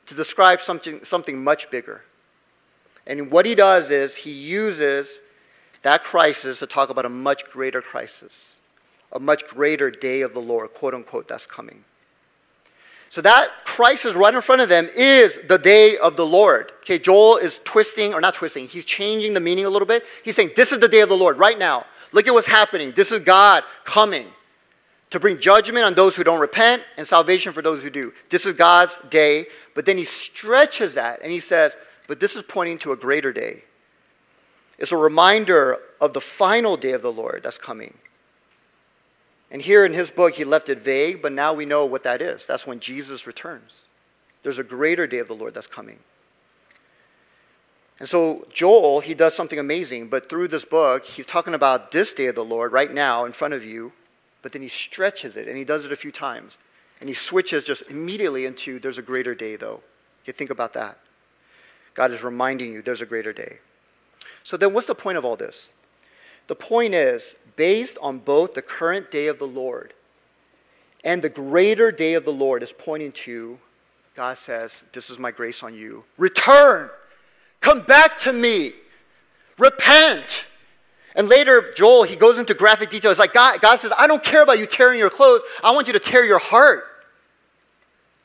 [0.08, 2.02] to describe something, something much bigger.
[3.06, 5.22] And what he does is he uses
[5.84, 8.60] that crisis to talk about a much greater crisis,
[9.12, 11.84] a much greater day of the Lord, quote unquote, that's coming.
[13.18, 16.72] So that crisis right in front of them is the day of the Lord.
[16.84, 20.04] Okay, Joel is twisting, or not twisting, he's changing the meaning a little bit.
[20.24, 21.88] He's saying, This is the day of the Lord right now.
[22.14, 22.92] Look at what's happening.
[22.92, 24.28] This is God coming
[25.10, 28.12] to bring judgment on those who don't repent and salvation for those who do.
[28.30, 29.48] This is God's day.
[29.74, 31.76] But then he stretches that and he says,
[32.08, 33.64] But this is pointing to a greater day.
[34.78, 37.96] It's a reminder of the final day of the Lord that's coming.
[39.50, 42.22] And here in his book, he left it vague, but now we know what that
[42.22, 42.46] is.
[42.46, 43.90] That's when Jesus returns.
[44.44, 46.00] There's a greater day of the Lord that's coming.
[48.00, 52.14] And so, Joel, he does something amazing, but through this book, he's talking about this
[52.14, 53.94] day of the Lord right now in front of you,
[54.44, 56.58] but then he stretches it, and he does it a few times.
[57.00, 59.82] And he switches just immediately into there's a greater day, though.
[60.26, 61.00] You think about that.
[61.94, 63.60] God is reminding you there's a greater day.
[64.44, 65.74] So, then what's the point of all this?
[66.48, 69.94] The point is, based on both the current day of the Lord
[71.04, 73.60] and the greater day of the Lord is pointing to,
[74.16, 76.06] God says, This is my grace on you.
[76.18, 76.90] Return.
[77.60, 78.72] Come back to me.
[79.58, 80.48] Repent.
[81.16, 83.10] And later, Joel, he goes into graphic detail.
[83.10, 85.42] It's like God, God says, I don't care about you tearing your clothes.
[85.64, 86.84] I want you to tear your heart.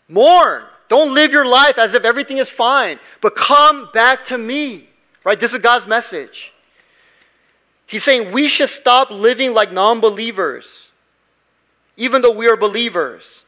[0.08, 0.64] Mourn.
[0.88, 4.88] Don't live your life as if everything is fine, but come back to me.
[5.24, 5.40] Right?
[5.40, 6.51] This is God's message.
[7.92, 10.90] He's saying we should stop living like non believers,
[11.98, 13.44] even though we are believers.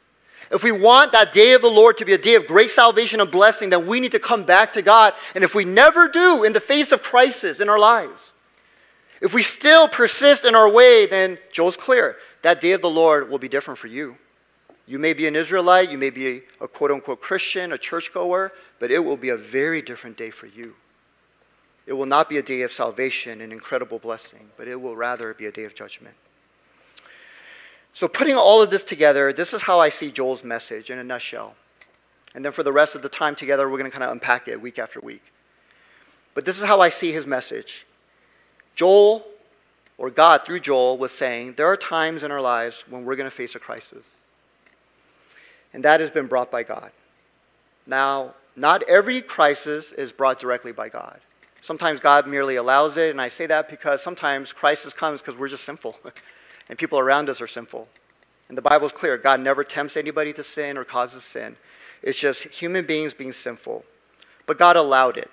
[0.52, 3.22] If we want that day of the Lord to be a day of great salvation
[3.22, 5.14] and blessing, then we need to come back to God.
[5.34, 8.34] And if we never do in the face of crisis in our lives,
[9.22, 12.16] if we still persist in our way, then Joel's clear.
[12.42, 14.18] That day of the Lord will be different for you.
[14.86, 18.90] You may be an Israelite, you may be a quote unquote Christian, a churchgoer, but
[18.90, 20.74] it will be a very different day for you.
[21.86, 25.34] It will not be a day of salvation and incredible blessing, but it will rather
[25.34, 26.14] be a day of judgment.
[27.92, 31.04] So, putting all of this together, this is how I see Joel's message in a
[31.04, 31.54] nutshell.
[32.34, 34.48] And then for the rest of the time together, we're going to kind of unpack
[34.48, 35.32] it week after week.
[36.34, 37.86] But this is how I see his message.
[38.74, 39.24] Joel,
[39.96, 43.30] or God through Joel, was saying there are times in our lives when we're going
[43.30, 44.28] to face a crisis.
[45.72, 46.90] And that has been brought by God.
[47.86, 51.20] Now, not every crisis is brought directly by God.
[51.64, 55.48] Sometimes God merely allows it, and I say that because sometimes crisis comes because we're
[55.48, 55.96] just sinful.
[56.68, 57.88] and people around us are sinful.
[58.50, 61.56] And the Bible is clear God never tempts anybody to sin or causes sin.
[62.02, 63.82] It's just human beings being sinful.
[64.44, 65.30] But God allowed it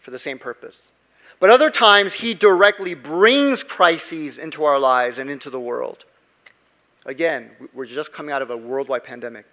[0.00, 0.94] for the same purpose.
[1.38, 6.06] But other times, He directly brings crises into our lives and into the world.
[7.04, 9.44] Again, we're just coming out of a worldwide pandemic.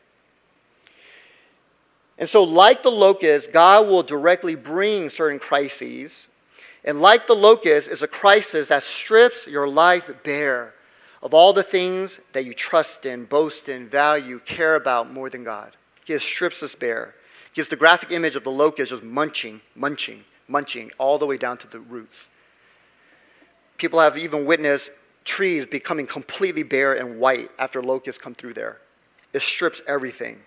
[2.20, 6.30] And so, like the locust, God will directly bring certain crises.
[6.84, 10.74] And like the locust, is a crisis that strips your life bare
[11.24, 15.46] of all the things that you trust in, boast in, value, care about more than
[15.46, 15.72] God.
[16.06, 17.16] He strips us bare.
[17.46, 21.38] He gives the graphic image of the locust just munching, munching, munching, all the way
[21.38, 22.30] down to the roots.
[23.78, 24.92] People have even witnessed
[25.24, 28.80] trees becoming completely bare and white after locusts come through there.
[29.32, 30.40] It strips everything.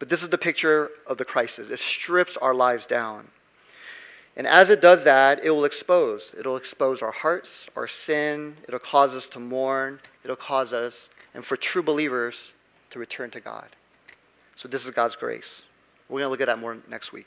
[0.00, 1.70] But this is the picture of the crisis.
[1.70, 3.28] It strips our lives down.
[4.36, 6.34] And as it does that, it will expose.
[6.38, 8.56] It'll expose our hearts, our sin.
[8.66, 10.00] It'll cause us to mourn.
[10.24, 12.54] It'll cause us, and for true believers,
[12.90, 13.68] to return to God.
[14.56, 15.64] So this is God's grace.
[16.08, 17.26] We're going to look at that more next week.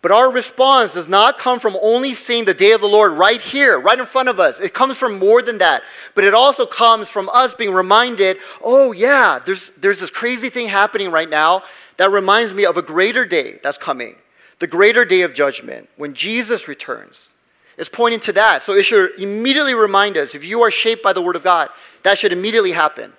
[0.00, 3.40] But our response does not come from only seeing the day of the Lord right
[3.40, 4.60] here, right in front of us.
[4.60, 5.82] It comes from more than that.
[6.14, 10.68] But it also comes from us being reminded oh, yeah, there's, there's this crazy thing
[10.68, 11.62] happening right now
[11.96, 14.14] that reminds me of a greater day that's coming
[14.58, 17.34] the greater day of judgment, when Jesus returns,
[17.76, 18.62] It's pointing to that.
[18.62, 21.68] So it should immediately remind us if you are shaped by the Word of God,
[22.02, 23.12] that should immediately happen.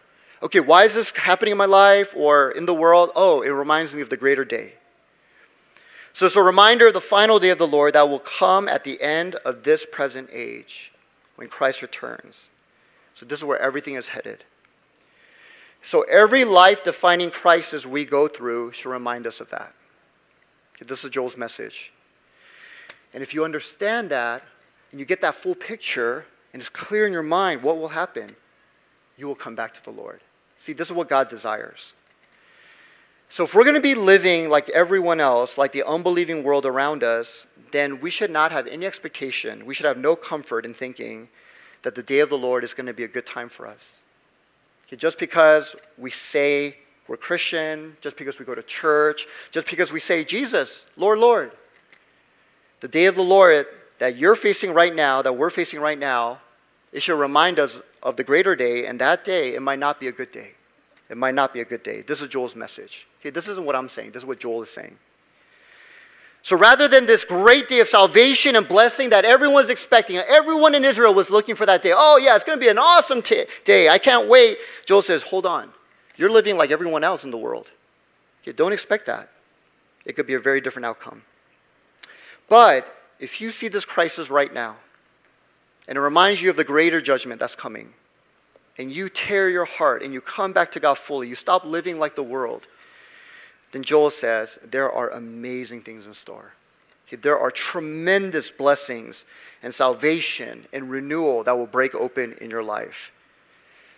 [0.43, 3.11] Okay, why is this happening in my life or in the world?
[3.15, 4.73] Oh, it reminds me of the greater day.
[6.13, 8.83] So it's a reminder of the final day of the Lord that will come at
[8.83, 10.91] the end of this present age
[11.35, 12.51] when Christ returns.
[13.13, 14.43] So this is where everything is headed.
[15.81, 19.73] So every life defining crisis we go through should remind us of that.
[20.85, 21.93] This is Joel's message.
[23.13, 24.45] And if you understand that
[24.91, 28.27] and you get that full picture and it's clear in your mind what will happen,
[29.17, 30.21] you will come back to the Lord.
[30.57, 31.95] See, this is what God desires.
[33.31, 37.03] So if we're going to be living like everyone else, like the unbelieving world around
[37.03, 39.67] us, then we should not have any expectation.
[39.67, 41.29] We should have no comfort in thinking
[41.83, 44.03] that the day of the Lord is going to be a good time for us.
[44.87, 49.93] Okay, just because we say we're Christian, just because we go to church, just because
[49.93, 51.51] we say, Jesus, Lord, Lord.
[52.79, 53.67] The day of the Lord
[53.99, 56.39] that you're facing right now, that we're facing right now,
[56.91, 60.07] it should remind us of the greater day, and that day, it might not be
[60.07, 60.53] a good day.
[61.09, 62.01] It might not be a good day.
[62.01, 63.07] This is Joel's message.
[63.19, 64.97] Okay, this isn't what I'm saying, this is what Joel is saying.
[66.41, 70.85] So rather than this great day of salvation and blessing that everyone's expecting, everyone in
[70.85, 71.91] Israel was looking for that day.
[71.93, 73.89] Oh, yeah, it's going to be an awesome t- day.
[73.89, 74.57] I can't wait.
[74.85, 75.69] Joel says, hold on.
[76.17, 77.69] You're living like everyone else in the world.
[78.41, 79.29] Okay, don't expect that.
[80.05, 81.23] It could be a very different outcome.
[82.47, 82.87] But
[83.19, 84.77] if you see this crisis right now,
[85.87, 87.93] and it reminds you of the greater judgment that's coming,
[88.77, 91.99] and you tear your heart and you come back to God fully, you stop living
[91.99, 92.65] like the world,
[93.71, 96.53] then Joel says there are amazing things in store.
[97.11, 99.25] There are tremendous blessings
[99.63, 103.11] and salvation and renewal that will break open in your life.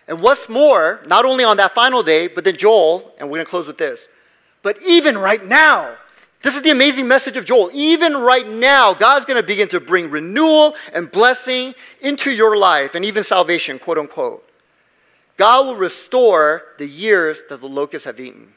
[0.07, 3.45] And what's more, not only on that final day, but then Joel, and we're going
[3.45, 4.09] to close with this,
[4.63, 5.97] but even right now,
[6.41, 7.69] this is the amazing message of Joel.
[7.73, 12.95] Even right now, God's going to begin to bring renewal and blessing into your life
[12.95, 14.47] and even salvation, quote unquote.
[15.37, 18.53] God will restore the years that the locusts have eaten.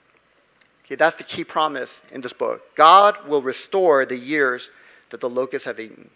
[0.84, 2.74] Okay, that's the key promise in this book.
[2.74, 4.70] God will restore the years
[5.10, 6.10] that the locusts have eaten.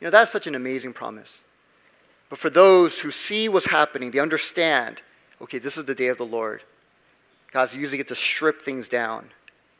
[0.00, 1.44] You know, that's such an amazing promise.
[2.28, 5.02] But for those who see what's happening, they understand
[5.40, 6.62] okay, this is the day of the Lord.
[7.52, 9.30] God's using it to strip things down,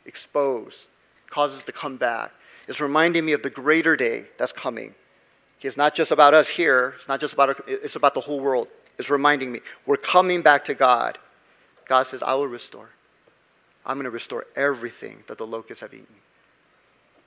[0.05, 0.89] expose,
[1.31, 2.33] causes to come back.
[2.69, 4.95] It's reminding me of the greater day that's coming.
[5.59, 8.21] Okay, It's not just about us here, it's not just about, our, it's about the
[8.21, 8.69] whole world.
[8.99, 11.19] It's reminding me we're coming back to God.
[11.87, 12.91] God says, I will restore.
[13.87, 16.17] I'm going to restore everything that the locusts have eaten.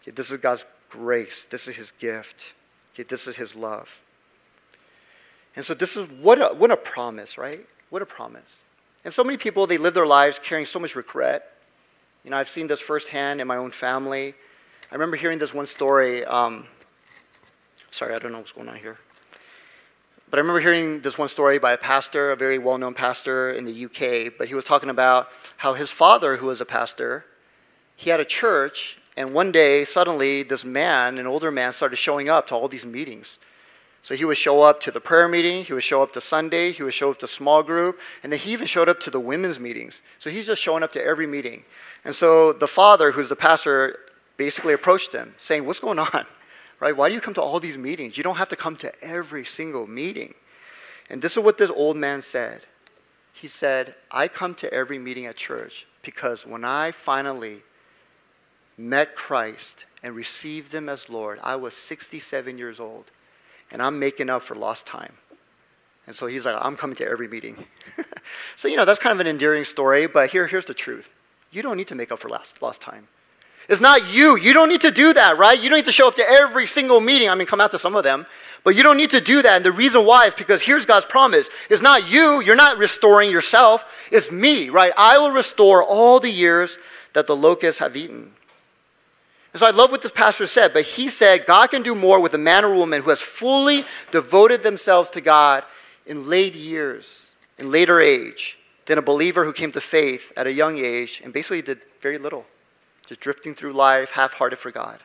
[0.02, 1.46] Okay, this is God's grace.
[1.46, 2.54] This is His gift.
[2.94, 4.02] Okay, this is His love.
[5.56, 7.60] And so this is what a, what a promise, right?
[7.90, 8.66] What a promise.
[9.06, 11.56] And so many people, they live their lives carrying so much regret.
[12.24, 14.34] You know, I've seen this firsthand in my own family.
[14.92, 16.26] I remember hearing this one story.
[16.26, 16.68] Um,
[17.90, 18.98] sorry, I don't know what's going on here.
[20.30, 23.52] But I remember hearing this one story by a pastor, a very well known pastor
[23.52, 24.34] in the UK.
[24.38, 27.26] But he was talking about how his father, who was a pastor,
[27.96, 32.30] he had a church, and one day, suddenly, this man, an older man, started showing
[32.30, 33.40] up to all these meetings.
[34.02, 36.72] So he would show up to the prayer meeting, he would show up to Sunday,
[36.72, 39.20] he would show up to small group, and then he even showed up to the
[39.20, 40.04] women's meetings.
[40.20, 41.66] So he's just showing up to every meeting.
[42.06, 44.00] And so the father, who's the pastor,
[44.38, 46.26] basically approached him, saying, What's going on?
[46.80, 46.96] Right?
[46.96, 48.18] Why do you come to all these meetings?
[48.18, 50.34] You don't have to come to every single meeting.
[51.10, 52.66] And this is what this old man said.
[53.34, 57.64] He said, I come to every meeting at church because when I finally
[58.78, 63.12] met Christ and received him as Lord, I was 67 years old
[63.72, 65.14] and I'm making up for lost time.
[66.06, 67.66] And so he's like, I'm coming to every meeting.
[68.56, 71.14] so, you know, that's kind of an endearing story, but here, here's the truth.
[71.52, 73.08] You don't need to make up for lost, lost time.
[73.70, 74.36] It's not you.
[74.36, 75.62] You don't need to do that, right?
[75.62, 77.30] You don't need to show up to every single meeting.
[77.30, 78.26] I mean, come out to some of them,
[78.64, 79.58] but you don't need to do that.
[79.58, 81.52] And the reason why is because here's God's promise.
[81.70, 82.42] It's not you.
[82.42, 84.10] You're not restoring yourself.
[84.12, 84.92] It's me, right?
[84.98, 86.80] I will restore all the years
[87.14, 88.32] that the locusts have eaten.
[89.54, 92.20] And so I love what this pastor said, but he said God can do more
[92.20, 95.64] with a man or woman who has fully devoted themselves to God
[96.06, 100.54] in late years, in later age, than a believer who came to faith at a
[100.54, 102.46] young age and basically did very little,
[103.10, 105.00] just drifting through life half hearted for God.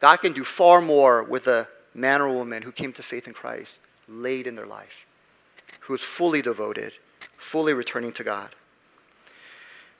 [0.00, 3.32] God can do far more with a man or woman who came to faith in
[3.32, 5.06] Christ late in their life,
[5.82, 6.94] who is fully devoted,
[7.38, 8.50] fully returning to God.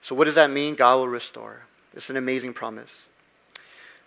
[0.00, 0.74] So, what does that mean?
[0.74, 1.62] God will restore.
[1.94, 3.10] It's an amazing promise.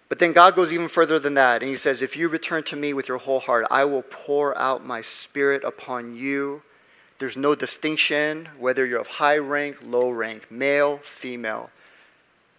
[0.09, 2.75] But then God goes even further than that, and He says, If you return to
[2.75, 6.61] me with your whole heart, I will pour out my spirit upon you.
[7.19, 11.71] There's no distinction whether you're of high rank, low rank, male, female.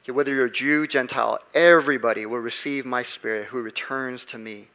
[0.09, 4.68] Whether you're a Jew, Gentile, everybody will receive my spirit who returns to me.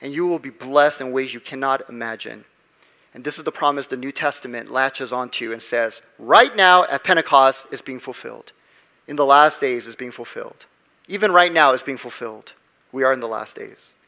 [0.00, 2.44] And you will be blessed in ways you cannot imagine.
[3.12, 7.04] And this is the promise the New Testament latches onto and says, right now at
[7.04, 8.52] Pentecost is being fulfilled.
[9.06, 10.66] In the last days is being fulfilled.
[11.08, 12.52] Even right now, is being fulfilled.
[12.92, 13.98] We are in the last days.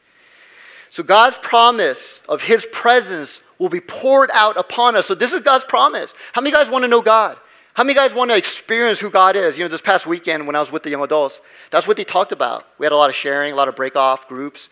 [0.89, 5.05] So, God's promise of His presence will be poured out upon us.
[5.05, 6.15] So, this is God's promise.
[6.33, 7.37] How many guys want to know God?
[7.77, 9.55] How many guys want to experience who God is?
[9.55, 12.03] You know, this past weekend when I was with the young adults, that's what they
[12.03, 12.63] talked about.
[12.79, 14.71] We had a lot of sharing, a lot of break off groups.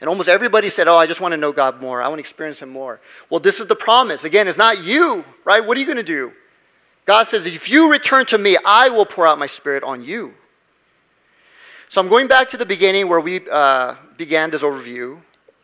[0.00, 2.00] And almost everybody said, Oh, I just want to know God more.
[2.00, 3.00] I want to experience Him more.
[3.28, 4.22] Well, this is the promise.
[4.22, 5.66] Again, it's not you, right?
[5.66, 6.30] What are you going to do?
[7.06, 10.34] God says, If you return to me, I will pour out my spirit on you.
[11.88, 15.20] So I'm going back to the beginning where we uh, began this overview.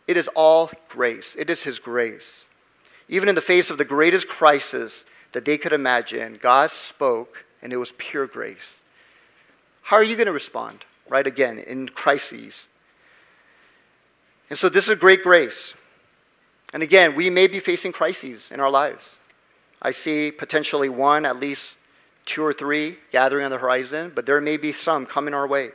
[0.08, 2.48] It is all grace, it is His grace.
[3.08, 7.72] Even in the face of the greatest crisis that they could imagine, God spoke and
[7.72, 8.84] it was pure grace.
[9.82, 11.26] How are you going to respond, right?
[11.26, 12.68] Again, in crises.
[14.48, 15.76] And so this is great grace.
[16.72, 19.20] And again, we may be facing crises in our lives.
[19.82, 21.76] I see potentially one, at least
[22.26, 25.70] two or three gathering on the horizon, but there may be some coming our way.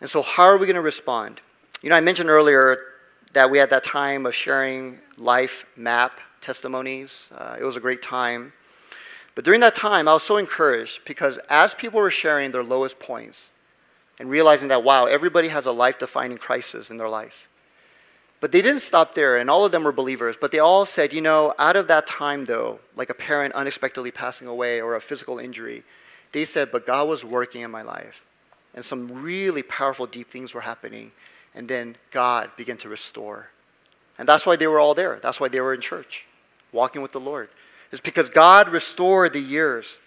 [0.00, 1.40] And so, how are we going to respond?
[1.82, 2.78] You know, I mentioned earlier
[3.34, 7.30] that we had that time of sharing life map testimonies.
[7.34, 8.52] Uh, it was a great time.
[9.34, 13.00] But during that time, I was so encouraged because as people were sharing their lowest
[13.00, 13.54] points
[14.20, 17.48] and realizing that, wow, everybody has a life defining crisis in their life.
[18.40, 20.36] But they didn't stop there, and all of them were believers.
[20.38, 24.10] But they all said, you know, out of that time, though, like a parent unexpectedly
[24.10, 25.84] passing away or a physical injury,
[26.32, 28.26] they said, but God was working in my life
[28.74, 31.12] and some really powerful, deep things were happening.
[31.54, 33.50] And then God began to restore.
[34.18, 35.18] And that's why they were all there.
[35.22, 36.26] That's why they were in church,
[36.72, 37.48] walking with the Lord.
[37.90, 39.98] It's because God restored the years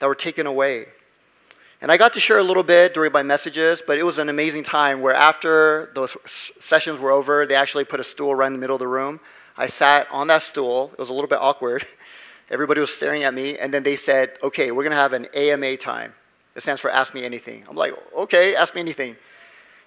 [0.00, 0.86] that were taken away.
[1.80, 4.28] And I got to share a little bit during my messages, but it was an
[4.28, 8.52] amazing time where after those sessions were over, they actually put a stool right in
[8.52, 9.20] the middle of the room.
[9.56, 10.90] I sat on that stool.
[10.92, 11.84] It was a little bit awkward.
[12.50, 15.26] Everybody was staring at me, and then they said, Okay, we're going to have an
[15.34, 16.12] AMA time.
[16.54, 17.64] It stands for Ask Me Anything.
[17.68, 19.16] I'm like, okay, ask me anything.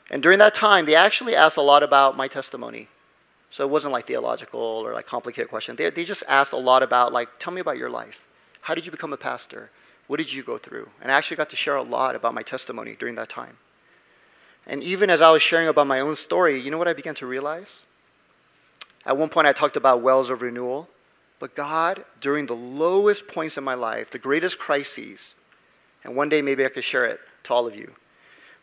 [0.10, 2.88] And during that time, they actually asked a lot about my testimony.
[3.56, 5.78] So it wasn't like theological or like complicated questions.
[5.78, 8.28] They, they just asked a lot about, like, tell me about your life.
[8.60, 9.72] How did you become a pastor?
[10.08, 10.89] What did you go through?
[11.01, 13.56] And I actually got to share a lot about my testimony during that time.
[14.68, 17.16] And even as I was sharing about my own story, you know what I began
[17.16, 17.86] to realize?
[19.06, 20.89] At one point, I talked about wells of renewal.
[21.39, 25.38] But God, during the lowest points in my life, the greatest crises,
[26.03, 27.93] and one day maybe I could share it to all of you.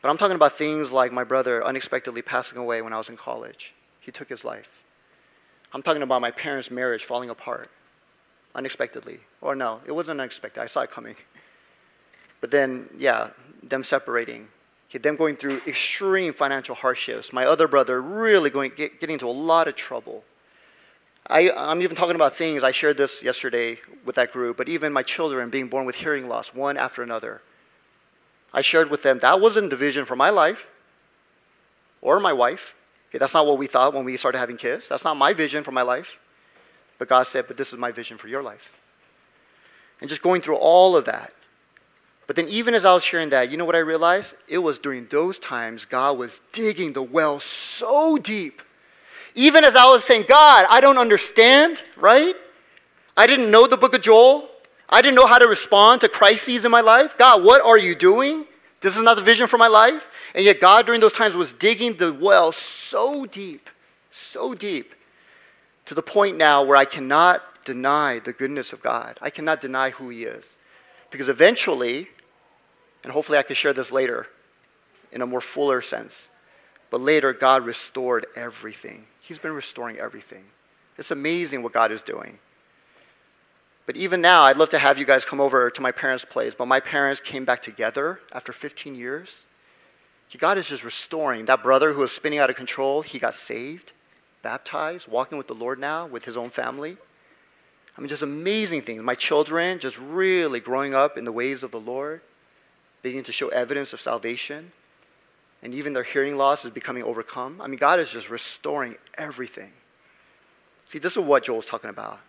[0.02, 3.16] But I'm talking about things like my brother unexpectedly passing away when I was in
[3.16, 3.72] college.
[3.98, 4.80] He took his life.
[5.74, 7.68] I'm talking about my parents' marriage falling apart
[8.54, 9.18] unexpectedly.
[9.40, 10.62] Or no, it wasn't unexpected.
[10.62, 11.16] I saw it coming.
[12.40, 13.30] But then, yeah,
[13.62, 14.48] them separating.
[14.92, 17.32] them going through extreme financial hardships.
[17.32, 20.24] My other brother really going get, getting into a lot of trouble.
[21.28, 24.92] I, I'm even talking about things, I shared this yesterday with that group, but even
[24.92, 27.40] my children being born with hearing loss, one after another.
[28.52, 30.70] I shared with them that wasn't the vision for my life
[32.02, 32.74] or my wife.
[33.12, 34.88] Okay, that's not what we thought when we started having kids.
[34.88, 36.18] That's not my vision for my life.
[36.98, 38.74] But God said, But this is my vision for your life.
[40.00, 41.34] And just going through all of that.
[42.26, 44.36] But then, even as I was sharing that, you know what I realized?
[44.48, 48.62] It was during those times God was digging the well so deep.
[49.34, 52.34] Even as I was saying, God, I don't understand, right?
[53.14, 54.48] I didn't know the book of Joel.
[54.88, 57.18] I didn't know how to respond to crises in my life.
[57.18, 58.46] God, what are you doing?
[58.82, 60.08] This is not the vision for my life.
[60.34, 63.70] And yet, God, during those times, was digging the well so deep,
[64.10, 64.92] so deep,
[65.86, 69.18] to the point now where I cannot deny the goodness of God.
[69.22, 70.58] I cannot deny who He is.
[71.10, 72.08] Because eventually,
[73.04, 74.26] and hopefully I can share this later
[75.12, 76.28] in a more fuller sense,
[76.90, 79.06] but later, God restored everything.
[79.22, 80.44] He's been restoring everything.
[80.98, 82.38] It's amazing what God is doing.
[83.92, 86.54] But even now, I'd love to have you guys come over to my parents' place.
[86.54, 89.46] But my parents came back together after 15 years.
[90.38, 91.44] God is just restoring.
[91.44, 93.92] That brother who was spinning out of control, he got saved,
[94.40, 96.96] baptized, walking with the Lord now with his own family.
[97.94, 99.02] I mean, just amazing things.
[99.02, 102.22] My children just really growing up in the ways of the Lord,
[103.02, 104.72] beginning to show evidence of salvation.
[105.62, 107.60] And even their hearing loss is becoming overcome.
[107.60, 109.74] I mean, God is just restoring everything.
[110.86, 112.20] See, this is what Joel's talking about.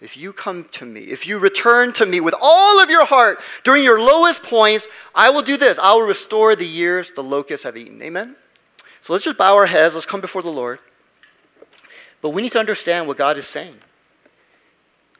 [0.00, 3.42] If you come to me, if you return to me with all of your heart
[3.64, 5.78] during your lowest points, I will do this.
[5.78, 8.02] I will restore the years the locusts have eaten.
[8.02, 8.36] Amen?
[9.00, 9.94] So let's just bow our heads.
[9.94, 10.80] Let's come before the Lord.
[12.20, 13.76] But we need to understand what God is saying.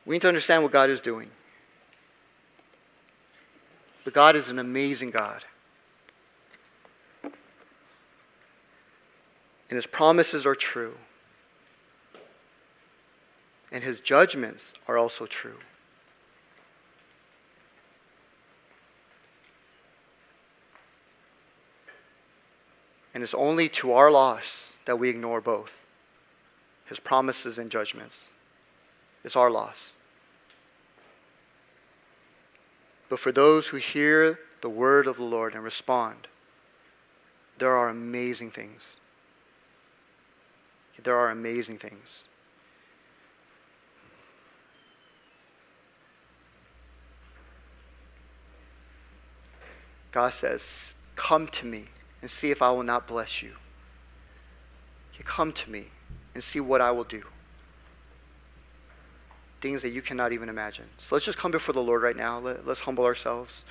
[0.05, 1.29] We need to understand what God is doing.
[4.03, 5.43] But God is an amazing God.
[7.23, 10.95] And his promises are true
[13.71, 15.57] and his judgments are also true.
[23.13, 25.85] And it's only to our loss that we ignore both
[26.85, 28.31] his promises and judgments.
[29.23, 29.97] It's our loss.
[33.09, 36.27] But for those who hear the word of the Lord and respond,
[37.57, 38.99] there are amazing things.
[41.01, 42.26] There are amazing things.
[50.17, 51.85] God says, Come to me
[52.21, 53.51] and see if I will not bless you.
[55.15, 55.89] You come to me
[56.33, 57.21] and see what I will do.
[59.61, 60.85] Things that you cannot even imagine.
[60.97, 62.39] So let's just come before the Lord right now.
[62.39, 63.67] Let, us humble ourselves.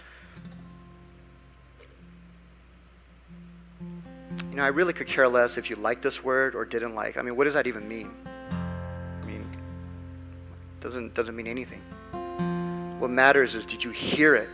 [4.49, 7.17] You know, I really could care less if you liked this word or didn't like.
[7.17, 8.15] I mean, what does that even mean?
[8.25, 11.83] I mean, it doesn't doesn't mean anything.
[13.01, 14.49] What matters is did you hear it?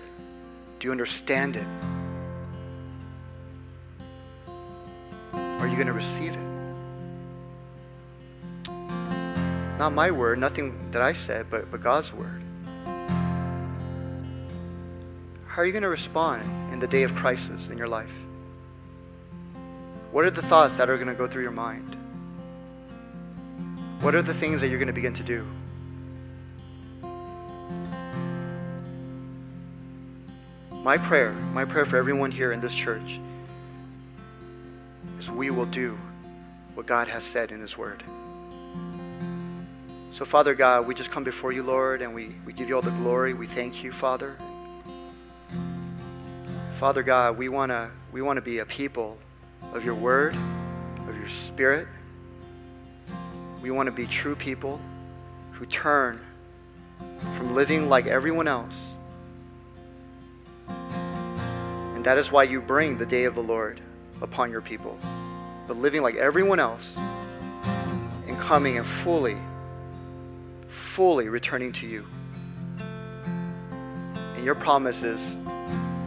[0.83, 1.67] Do you understand it?
[5.33, 6.43] Are you going to receive it?
[9.79, 12.43] Not my word, nothing that I said, but, but God's word.
[15.47, 18.21] How are you going to respond in the day of crisis in your life?
[20.11, 21.97] What are the thoughts that are going to go through your mind?
[24.01, 25.47] What are the things that you're going to begin to do?
[30.83, 33.21] My prayer, my prayer for everyone here in this church
[35.17, 35.97] is we will do
[36.75, 38.03] what God has said in His Word.
[40.11, 42.83] So, Father God, we just come before you, Lord, and we, we give you all
[42.83, 43.33] the glory.
[43.33, 44.37] We thank you, Father.
[46.73, 49.19] Father God, we want to we want to be a people
[49.75, 50.35] of your word,
[51.09, 51.87] of your spirit.
[53.63, 54.81] We want to be true people
[55.53, 56.21] who turn
[57.37, 58.99] from living like everyone else
[62.03, 63.81] and that is why you bring the day of the Lord
[64.23, 64.99] upon your people.
[65.69, 66.99] But living like everyone else
[68.27, 69.37] and coming and fully,
[70.67, 72.05] fully returning to you.
[74.35, 75.39] And your promise is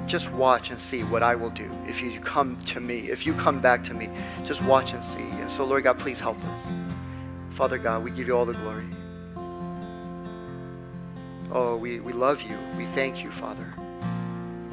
[0.05, 3.31] just watch and see what I will do if you come to me, if you
[3.31, 4.09] come back to me.
[4.43, 5.23] Just watch and see.
[5.39, 6.75] And so, Lord God, please help us.
[7.51, 8.89] Father God, we give you all the glory.
[11.53, 12.57] Oh, we, we love you.
[12.77, 13.73] We thank you, Father.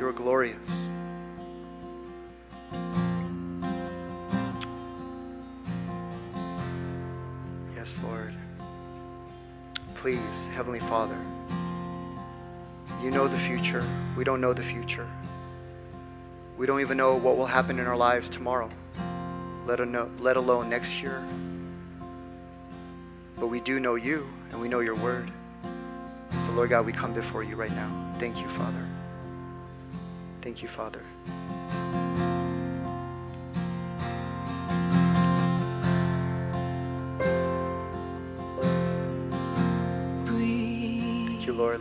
[0.01, 0.91] You are glorious.
[10.03, 11.17] Please, Heavenly Father,
[13.01, 13.87] you know the future.
[14.17, 15.09] We don't know the future.
[16.59, 18.69] We don't even know what will happen in our lives tomorrow,
[19.65, 21.23] let, alone next year.
[23.39, 25.31] But we do know you and we know your word.
[26.33, 28.17] So, Lord God, we come before you right now.
[28.19, 28.85] Thank you, Father.
[30.41, 31.03] Thank you, Father.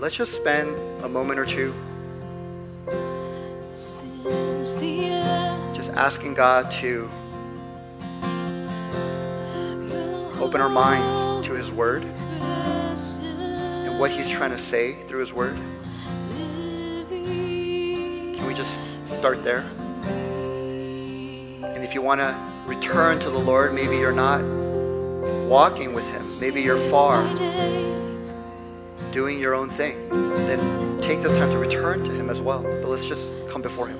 [0.01, 1.75] Let's just spend a moment or two
[5.75, 7.07] just asking God to
[10.41, 15.55] open our minds to His Word and what He's trying to say through His Word.
[17.07, 19.69] Can we just start there?
[21.61, 22.35] And if you want to
[22.65, 24.41] return to the Lord, maybe you're not
[25.47, 27.23] walking with Him, maybe you're far,
[29.11, 32.63] doing your own thing, then take this time to return to Him as well.
[32.63, 33.97] But let's just come before Him.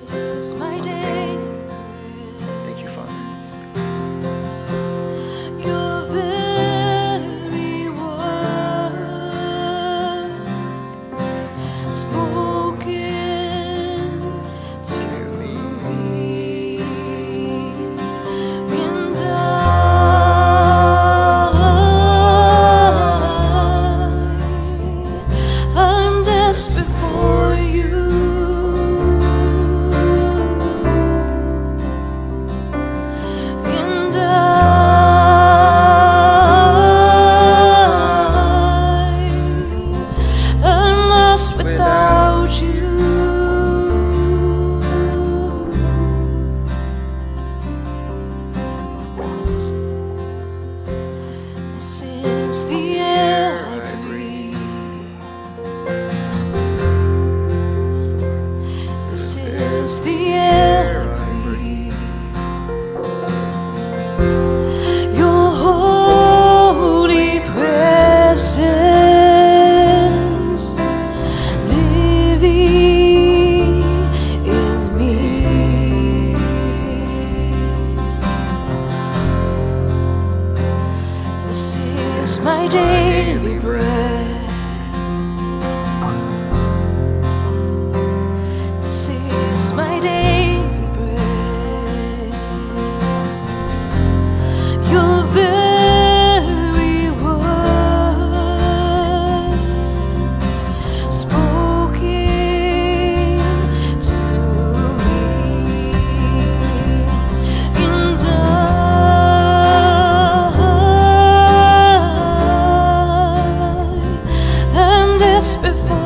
[115.42, 116.01] Am desperate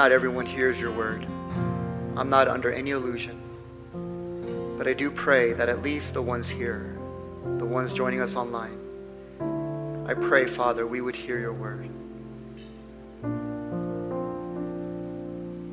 [0.00, 1.26] not everyone hears your word.
[2.16, 3.38] I'm not under any illusion.
[4.78, 6.96] But I do pray that at least the ones here,
[7.58, 8.78] the ones joining us online,
[10.06, 11.90] I pray, Father, we would hear your word.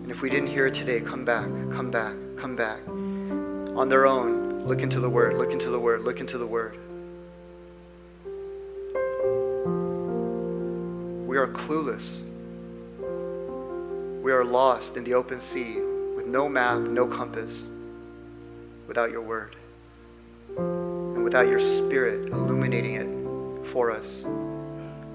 [0.02, 2.86] And if we didn't hear it today, come back, come back, come back.
[3.78, 6.76] On their own, look into the word, look into the word, look into the word.
[11.26, 12.27] We are clueless.
[14.28, 15.80] We are lost in the open sea
[16.14, 17.72] with no map, no compass,
[18.86, 19.56] without your word.
[20.58, 24.26] And without your spirit illuminating it for us,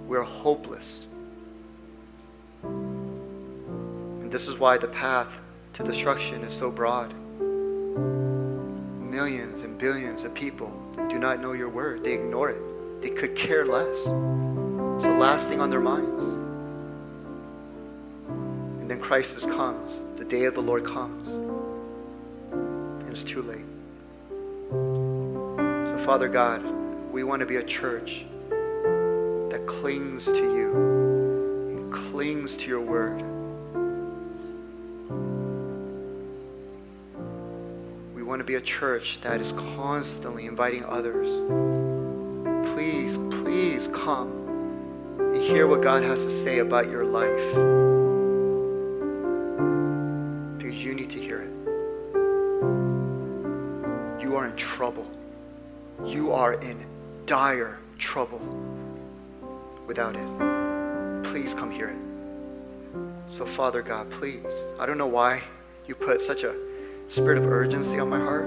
[0.09, 1.09] we are hopeless.
[2.63, 5.41] And this is why the path
[5.75, 7.13] to destruction is so broad.
[8.99, 10.73] Millions and billions of people
[11.11, 14.07] do not know your word, they ignore it, they could care less.
[14.07, 16.52] It's the last thing on their minds.
[18.93, 20.05] Then crisis comes.
[20.17, 21.31] The day of the Lord comes.
[22.51, 23.65] And it's too late.
[25.87, 26.63] So, Father God,
[27.11, 33.23] we want to be a church that clings to you and clings to your word.
[38.15, 41.47] We want to be a church that is constantly inviting others.
[42.75, 44.31] Please, please come
[45.19, 48.02] and hear what God has to say about your life.
[56.13, 56.87] You are in
[57.25, 58.43] dire trouble
[59.87, 61.25] without it.
[61.25, 61.99] Please come hear it.
[63.27, 64.73] So, Father God, please.
[64.79, 65.41] I don't know why
[65.87, 66.55] you put such a
[67.07, 68.45] spirit of urgency on my heart.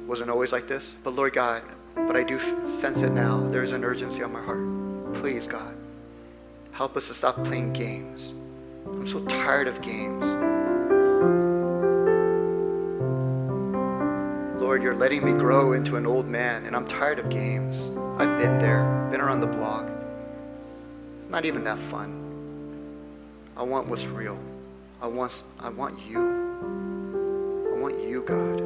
[0.08, 1.62] Wasn't always like this, but Lord God,
[1.94, 3.38] but I do sense it now.
[3.50, 5.14] There is an urgency on my heart.
[5.14, 5.76] Please, God,
[6.72, 8.34] help us to stop playing games.
[8.84, 10.24] I'm so tired of games.
[14.78, 17.90] Lord, you're letting me grow into an old man, and I'm tired of games.
[18.16, 19.90] I've been there, been around the block.
[21.18, 22.14] It's not even that fun.
[23.56, 24.38] I want what's real.
[25.02, 26.20] I want, I want you.
[27.74, 28.60] I want you, God.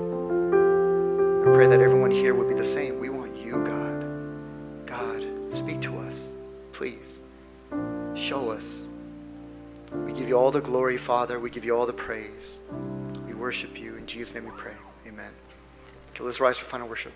[1.49, 3.01] I pray that everyone here would be the same.
[3.01, 4.05] We want you, God.
[4.85, 6.35] God, speak to us,
[6.75, 7.23] please.
[8.15, 8.87] Show us.
[10.05, 11.41] We give you all the glory, Father.
[11.41, 12.65] We give you all the praise.
[13.27, 13.97] We worship you.
[13.97, 14.75] In Jesus' name we pray.
[15.07, 15.33] Amen.
[16.23, 17.13] Let's rise for final worship.